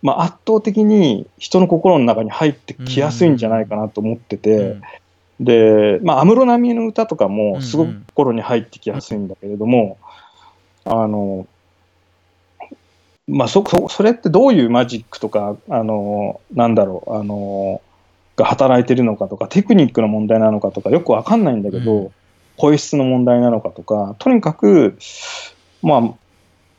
[0.00, 4.82] まあ、圧倒的に人の心の中に入ってきやすいんじゃないかなと思ってて、うん
[5.40, 7.94] で、まあ、安室奈美恵の歌とかもすごくうん。
[7.96, 9.98] うん心に入ってきやすいんだけれども、
[10.84, 11.48] あの、
[13.26, 17.82] まあそ、そ、それってどういうマジックとか、あの、なんだろう、あの、
[18.36, 22.10] が働いてるのかとか、テクニックの問題なのかとか、よくわかんないんだけど、うん。
[22.56, 24.96] 声質の問題なのかとか、とにかく、
[25.82, 26.14] まあ、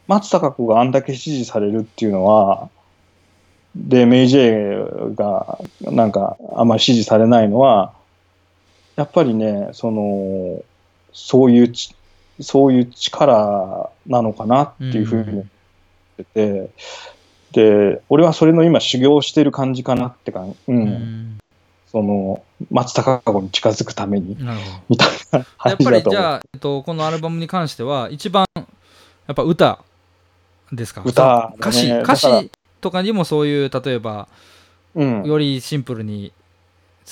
[0.07, 2.69] 松たか子があんだけ支持されるっていうのは、
[3.75, 7.93] で、メイジェイがなんかあんまり支持されないのは、
[8.95, 10.63] やっぱりね、その、
[11.13, 11.95] そういうち、
[12.41, 15.45] そういう力なのかなっていうふうに思っ
[16.17, 16.69] てて、
[17.51, 21.39] で、俺はそれの今修行してる感じかなって感じ、うん、うん。
[21.91, 24.37] その、松たか子に近づくために、
[24.89, 28.63] みたいなや感っぱりじゃあ、えっと、このアルバムに関しては一番や
[29.31, 29.79] っぱ歌
[30.71, 31.03] ですか？
[31.05, 34.27] 歌だね歌詞歌詞とかにもそういう例えば
[34.93, 35.23] うん。
[35.25, 36.31] よりシンプルに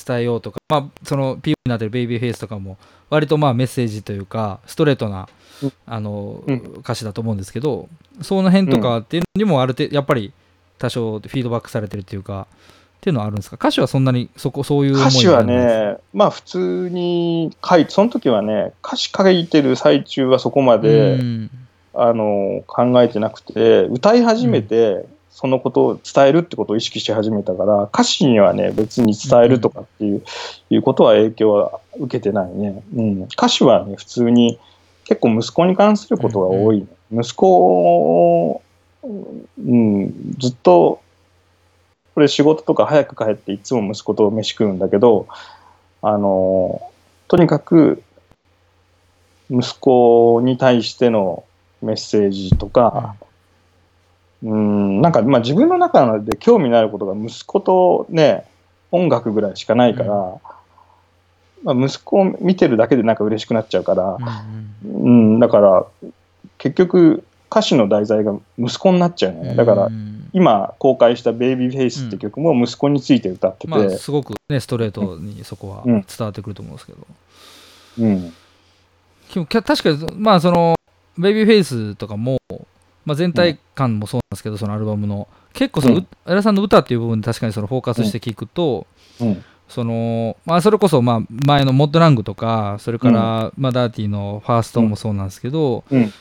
[0.06, 2.78] 伝えようとか、まあ、その PV になってる「ベイビーフェイス」とかも
[3.10, 5.28] 割とまあメッセージというかストレートな、
[5.62, 5.74] うん。
[5.86, 6.56] あのうん。
[6.80, 7.88] 歌詞だと思うんですけど
[8.22, 10.34] その辺とかっていうのにもある程度やっぱり
[10.80, 12.56] 多少フィードバックされてるっていうかっ
[13.04, 13.58] ていうのはあるんですか？
[13.58, 21.52] 歌詞はそんなにそこそういう思い歌詞はね、まあ普通に書いて、その時はね、歌詞書いてる最中はそこまで、うん。
[21.96, 30.24] あの考えてなくて、歌い始めて、そのことを伝えるってことを意識し始めたから、歌詞にはね、別に伝えるとかっていう,、
[30.70, 32.84] いうことは影響は受けてないね。
[32.96, 34.60] うん、歌詞はね、普通に
[35.06, 36.86] 結構息子に関することが多い、ね。
[37.12, 38.62] 息子を、
[39.04, 39.08] う
[39.60, 41.02] ん、ずっと、
[42.14, 45.26] これ仕事とか早く帰っていつも息子と飯食うんだけど、
[46.04, 46.80] あの、
[47.28, 48.04] とにかく
[49.50, 51.44] 息子に対しての
[51.82, 53.28] メッセージとか、うん、
[54.44, 58.46] なんかまあ自分の中で興味のあることが息子とね、
[58.92, 60.36] 音楽ぐらいしかないから、
[61.64, 64.18] まあ、息子を見てるだけでなんか嬉しくなっちゃうから、
[64.84, 65.34] うんうん。
[65.34, 65.86] うん、だから
[66.58, 69.56] 結局歌詞の題材が息子になっちゃうのね。
[69.56, 75.94] だからうん今公開した「ベイビーフェイス」って曲も息子について歌ってて、まあ、すごくねストレートにそこはうん。
[76.02, 77.08] 伝わってくると思うんですけど、
[78.00, 78.34] うん、
[79.46, 80.74] 確かにまあその
[81.18, 82.40] ベイビーフェイスとかも、
[83.06, 85.28] まあ、全体感もそうなんですけど、そのアルバムの。
[85.54, 88.88] 結構その、うさんの歌っていう部分で確かにそのフォーカスして聞くと、
[89.20, 96.14] うん、そのまあそれこそまあ前のモッドラングとかそれから、まあダーティーのファーストもそうなんですけど、うん。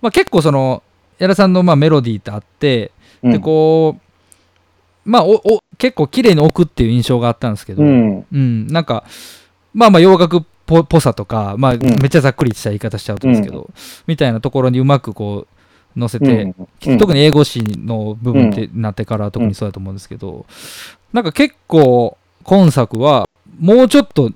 [0.00, 0.82] まあ結構その
[1.18, 3.32] エラさんのまあメロディーってあって、うん。
[3.32, 9.04] でこうまあおお結構綺麗に置くっていう印象があったんですけど、うん、うん、なんか、
[9.72, 11.78] まあまあ洋楽っぽぽさとか、まあん。
[11.80, 13.70] めっちゃざっくりした言い方しちゃうとですけど、
[14.06, 15.59] みたいなところにうまくこう
[15.96, 16.54] 乗せて、
[16.86, 20.46] うん特に英語詞の部分ってなってから特にそうだと思うんですけど、
[21.12, 23.28] なんか結構今作は
[23.58, 24.32] もうちょっと、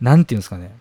[0.00, 0.72] なんていうんですかね、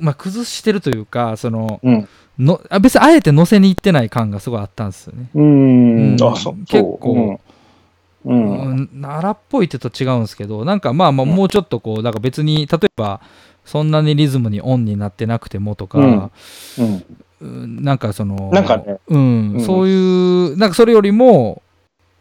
[0.00, 2.08] まあ、崩してるというか、その、うん。
[2.38, 5.30] のあ別にあえて乗せに行ってない感がすごいあったんですよね。
[5.34, 7.40] うん、結構
[8.24, 13.22] そう、うん、うん、うん、奈良っぽいってと違うんですけどなんかまあまあうんもうちょっとこうだから別に例えば
[13.64, 16.30] そんなにリズムにオンになってなくてもとか、うん。
[16.78, 17.04] うん
[17.40, 21.62] なんかそのなんかねうんうんそういうなんかそれよりも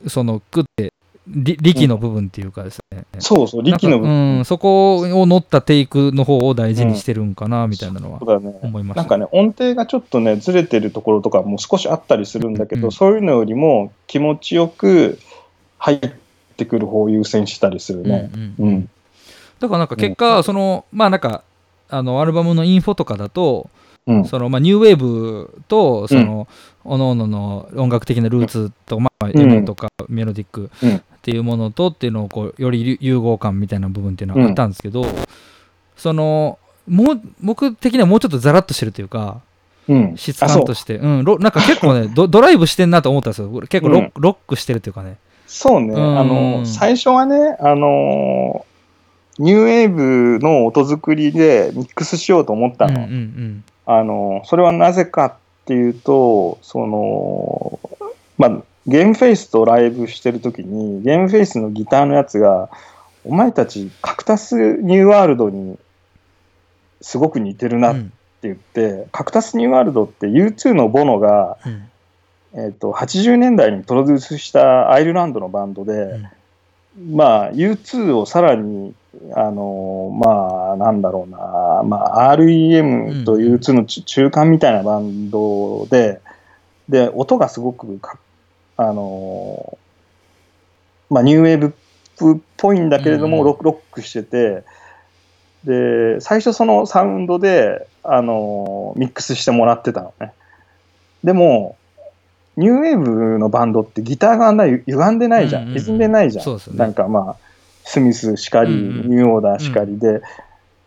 [0.07, 0.91] そのグって
[1.27, 4.37] り力の部分っていうかですね、そうそう、力の部分。
[4.37, 8.19] うん、そこを乗ったテイクの方を大事にしてるんかなみたいなのは。
[8.21, 15.17] 思いました、なんかね、音程がちょっとね、ずれてるところとかも少しあったりするんだけど、うんそういうのよりも気持ちよく
[15.79, 15.99] 入っ
[16.57, 18.29] てくる方を優先したりするね。
[18.31, 18.89] うんうんうん。
[19.59, 21.43] だからなんか結果、そのまあなんか
[21.89, 23.84] あのアルバムのインフォとかだと、うん。
[24.27, 26.47] そのまあニューウェーブとその、
[26.83, 30.95] おのおのの音楽的なルーツと、まあ、ん M とかメロディックうん。
[30.97, 35.03] っていうものとっていうのをこうより融合感みたいな部分っていうのはあったんですけど、
[35.97, 39.41] そのもう僕的にはもうちょっとザラッとしてるというか
[39.87, 40.17] うん。
[40.17, 40.97] 質感として。
[40.97, 41.07] う。
[41.07, 41.23] ん。
[41.23, 43.49] ロなんか結構ね ドドライブしてんなと思ったんですよ。
[43.67, 44.11] 結構ロ,、うん。
[44.17, 45.17] ロックしてるというかね。
[45.47, 45.93] そうね。
[45.93, 46.19] うん。
[46.19, 48.65] あの、最初はね、あの、
[49.37, 53.03] ニューウェーブの音作りでミックスしようと思ったの。
[53.03, 55.33] うんうんうんあの、それはなぜかっ
[55.65, 57.79] ていうと、その、
[58.37, 62.69] まあ、ゲームフェイスとライブしてるときに、ゲームフェイスのギターのやつが、
[63.23, 65.79] お前たちカクタスニューワールドに
[67.01, 68.13] すごく似てるなってうん
[68.47, 71.89] 言って、カクタスニューワールドって U2 のボノが、うん。
[72.57, 76.21] えっと80年代にプロデュースしたアイルランドのバンドで、
[76.97, 78.93] まあ U2 をさらに
[79.33, 86.21] あのまあなんだろうな、まあ、REM と U2 のち中間みたいなバンドで
[86.89, 88.19] で、音がすごくか、
[88.77, 91.73] あのーまあ、ニューウェー
[92.17, 94.63] ブっぽいんだけれども、うんうんロックロックしてて、
[95.63, 100.33] で、最初そのサウンドで、あのーミックスしてもらってたのね。
[101.23, 101.75] でも、
[102.57, 105.63] ニューウェーブのバンドってギターがあんなゆ歪んでないじゃん。
[105.63, 105.79] うんうんうん。
[105.79, 106.45] 歪んでないじゃん。
[106.45, 106.59] ね。
[106.73, 107.35] なんかまあ、
[107.83, 109.09] スミスしかり、うんうん。
[109.09, 110.21] ニューオーダーしかりで、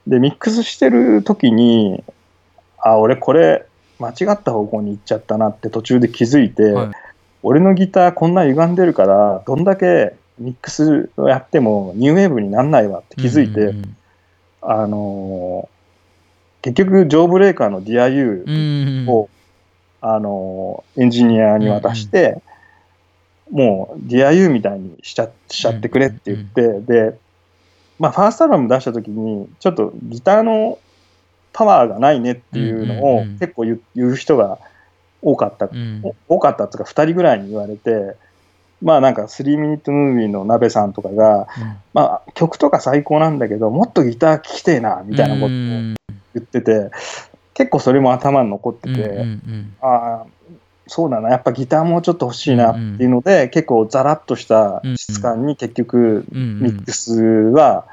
[0.07, 2.03] で、ミックスしてる時に、
[2.79, 3.67] あ、俺これ
[3.99, 6.91] 間違った方向に行っちゃったなって途中で気づいて、はい。
[7.43, 13.97] 俺のギターこんな歪んでるから、どんだけミックスをやってもニューウェーブになんないわって気づいて、うんうん
[14.61, 15.79] あのー
[16.61, 19.09] 結局、ジョーブレーカーの DIU うんうんうん。
[19.09, 19.29] を、
[20.01, 22.41] あのーエンジニアに渡して、
[23.51, 27.19] もう DIU みたいにしちゃしちゃってくれって言って、で、
[27.99, 30.79] まあ、ファーストアルバム出した時に、ちょっとギターの
[31.53, 33.39] パワーがないねっていうのをうんうんうん。
[33.39, 34.59] 結構言う人が
[35.23, 35.67] 多かった。
[35.67, 36.03] うん。
[36.29, 38.17] お多かったっていうか2人ぐらいに言われて
[38.83, 41.49] まあなんか3ミニットムービーの鍋さんとかが、
[41.95, 45.95] まあ、曲とか最高なんだけどもっとギター聴きてえなみたいなことをうん。
[46.35, 46.91] 言ってて
[47.59, 50.27] 結構それも頭に残ってて、うんうんああ
[50.91, 56.61] そうだなやっぱギターもうちょっと欲しいなっていうので、結構ザラッとした質感に結局うんうん。
[56.63, 57.85] ミックスは、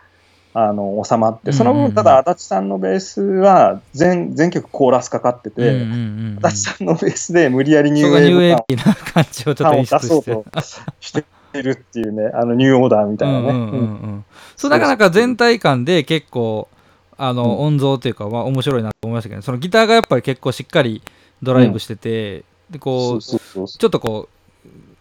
[0.53, 1.85] あの収まってそのうんうん。
[1.87, 6.39] うん分ただ足立さんのベースは全全曲コーラスかかってて、うんうんうんうん。
[6.41, 10.61] 足立さんのベースで無理やりニュそーウェこがニューブービーな感じをちょっとしてそうと
[11.01, 11.25] して
[11.61, 13.49] るっていうね、あのニューオーダーみたいなね。
[13.49, 13.79] うんうんうん。
[13.79, 14.25] うん。
[14.55, 16.69] そうなかなか全体感で結構
[17.17, 21.01] あの、音像というか、まあ、面白いなと思いましたけどそのギターがやっぱり結構しっかり
[21.41, 24.27] ドライブしてて、でこそうちょっとこ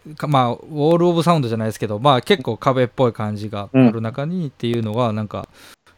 [0.07, 5.49] うかまあウォール・オブ・サウンドじゃないですけどまあ結構壁っぽい感じがある中にっていうのがなんか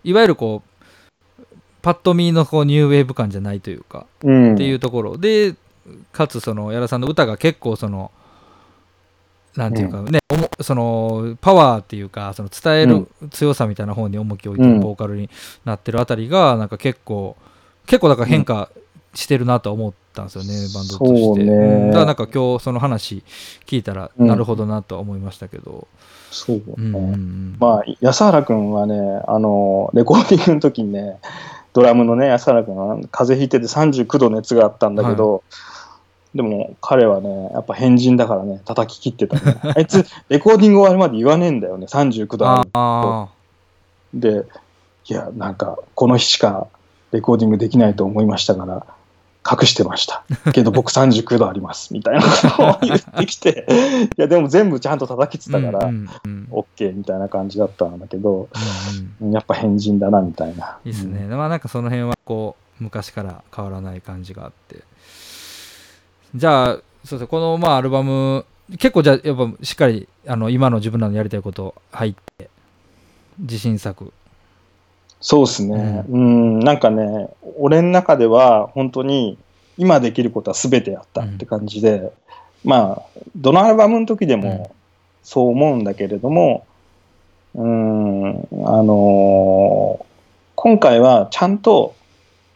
[0.04, 1.44] いわゆるこう
[1.82, 5.54] パッと見のこうニューウェーブ感じゃないというかっていうところで
[6.12, 8.10] かつその矢田さんの歌が結構その
[9.56, 14.74] なんていうかね、おもそのパワーっていうかその伝える強さみたいな方に重きを置いてうん。
[14.78, 15.30] るボーカルに
[15.64, 17.36] なってるあたりがなんか結構
[17.86, 18.70] 結構だから変化
[19.14, 21.20] してるなと思ったんですよね、バンドとして。
[21.20, 21.44] そうね。
[21.44, 21.86] うん。
[21.88, 23.22] だからなんか今日その話
[23.66, 24.26] 聞いたらうん。
[24.26, 25.88] なるほどなとは思いましたけど、
[26.30, 26.62] そうね。
[26.76, 27.56] うんうんうん。
[27.58, 31.18] まあ、安原君はね、あの、レコーディングの時にね、
[31.72, 35.42] ドラムのね、安原君は風邪ひいてて39度熱があったんだけど、
[36.36, 39.58] でも彼はね、やっぱ変人だからね、叩き切ってたね。
[39.74, 42.70] あいつ、レコーディング終わるまで言わねえんだよね、39度あある。
[42.74, 43.28] あ
[44.12, 44.44] で、
[45.06, 46.66] いや、なんか、この日しか
[47.10, 48.86] レコーディングできないと思いましたから、
[49.50, 50.24] 隠してました。
[50.52, 51.94] けど僕39度あります。
[51.94, 53.66] みたいなことを言ってきて、
[54.18, 58.48] いや、でも全部ちゃんと叩きつったから、うんうんうんオッケーみたいな感じだったんだけど、
[59.20, 60.78] うんうんやっぱ変人だな、みたいな。
[60.84, 64.82] いいですね、まあなんかその辺はこう昔から変わらない感じがあって
[66.34, 72.50] じゃあそうですこのまあアルバム結構じゃあやっぱしっかりあの今の自分らのやりたいこと入って
[73.38, 74.12] 自信作。
[75.20, 76.04] そうですね。
[76.08, 77.28] うん、なんかね、
[77.58, 79.38] 俺の中では本当に
[79.78, 82.12] 今できることは全てやったって感じで、
[82.64, 84.74] まあ、どのアルバムの時でも
[85.22, 86.66] そう思うんだけれども、
[87.54, 88.30] うん、
[88.64, 90.06] あのー
[90.56, 91.94] 今回はちゃんと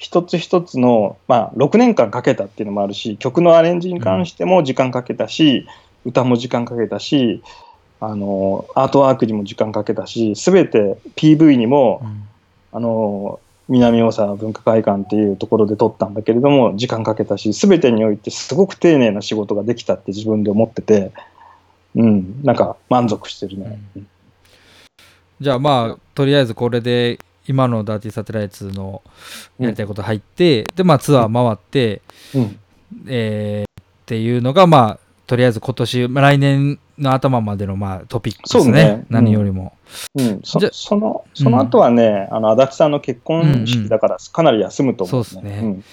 [0.01, 5.67] 一つ一つの、まあ、6年間かけたっていうのもあるし、曲のアレンジに関しても時間かけたし、
[6.07, 7.43] 歌も時間かけたし、
[8.01, 12.01] あのーアートワークにも時間かけたし、すべて PV にも、
[12.73, 21.13] あの南大沢文化会館っていうところで撮ったんだけれども時間かけたし全てにおいてすごく丁寧な仕事ができたって自分で思ってて
[21.95, 23.81] うんなんか満足してるね、
[25.41, 29.03] じゃあまあとりあえずこれで今のダーティーサテライツの
[29.59, 32.03] やりたいこと入って、でまあツアー回って、
[32.35, 32.59] うん。
[33.07, 34.99] えーっていうのがまあ
[35.29, 38.63] とりあえず今年まあ来年の頭までのまあトピックですね。
[38.63, 39.07] そうね。
[39.09, 39.73] 何よりも、
[40.17, 45.61] うん、そじゃそのその後はね、あの足立さんの結婚式だからかなり休むと思う、そうっすね。
[45.61, 45.85] ん。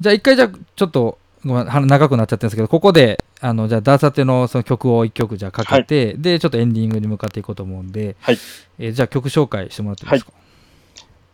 [0.00, 8.38] じゃあ一回じゃあちょっとごめんは長くなっちゃってるんですけどここであのじゃあダーサテのその曲を一曲じゃあかけて、でちょっとエンディングに向かっていこうと思うんで、はい。
[8.78, 10.32] えーじゃあ曲紹介してもらっていいですか、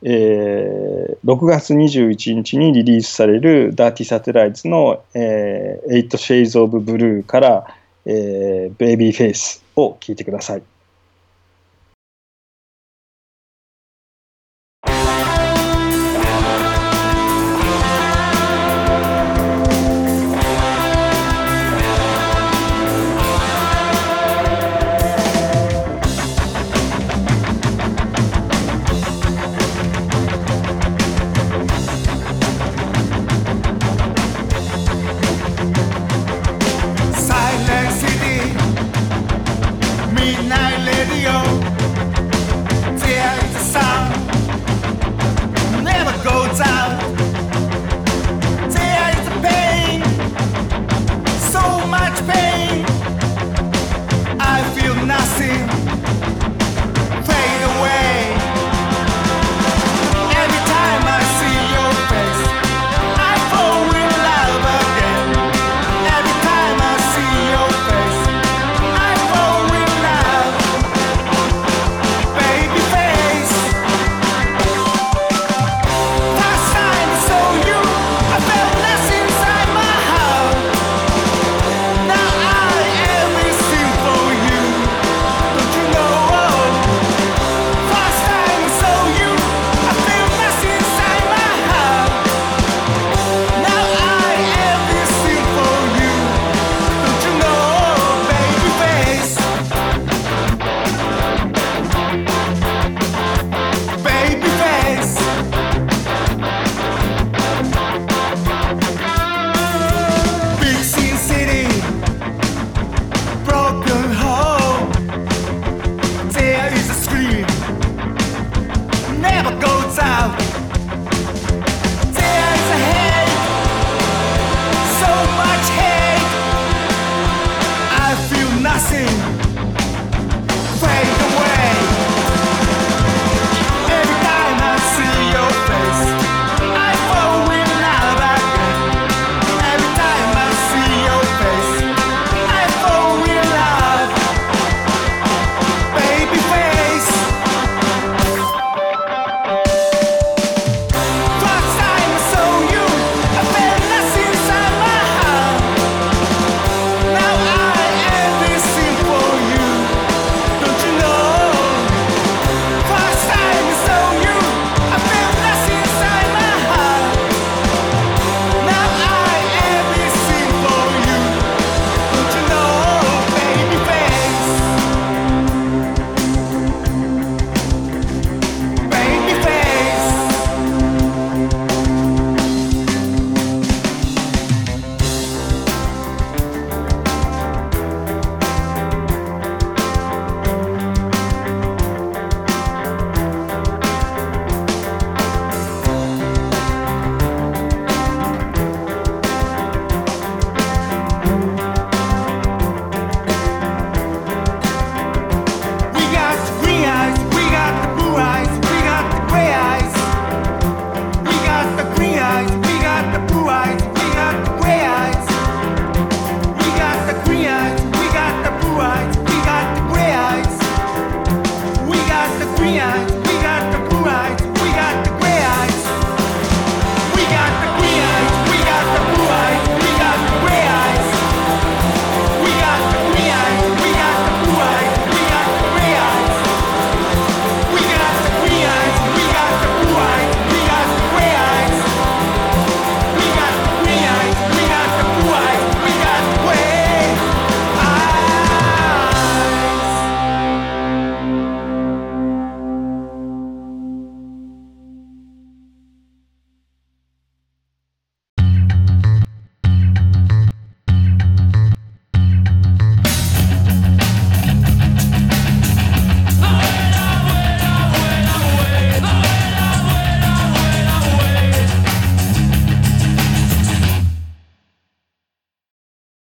[0.03, 0.91] えー
[1.25, 10.63] 6月21日にリリースされるダーティサテライツの、えー、8 Shades of Blue から、えー、ベイビーフェイスを聴いてください。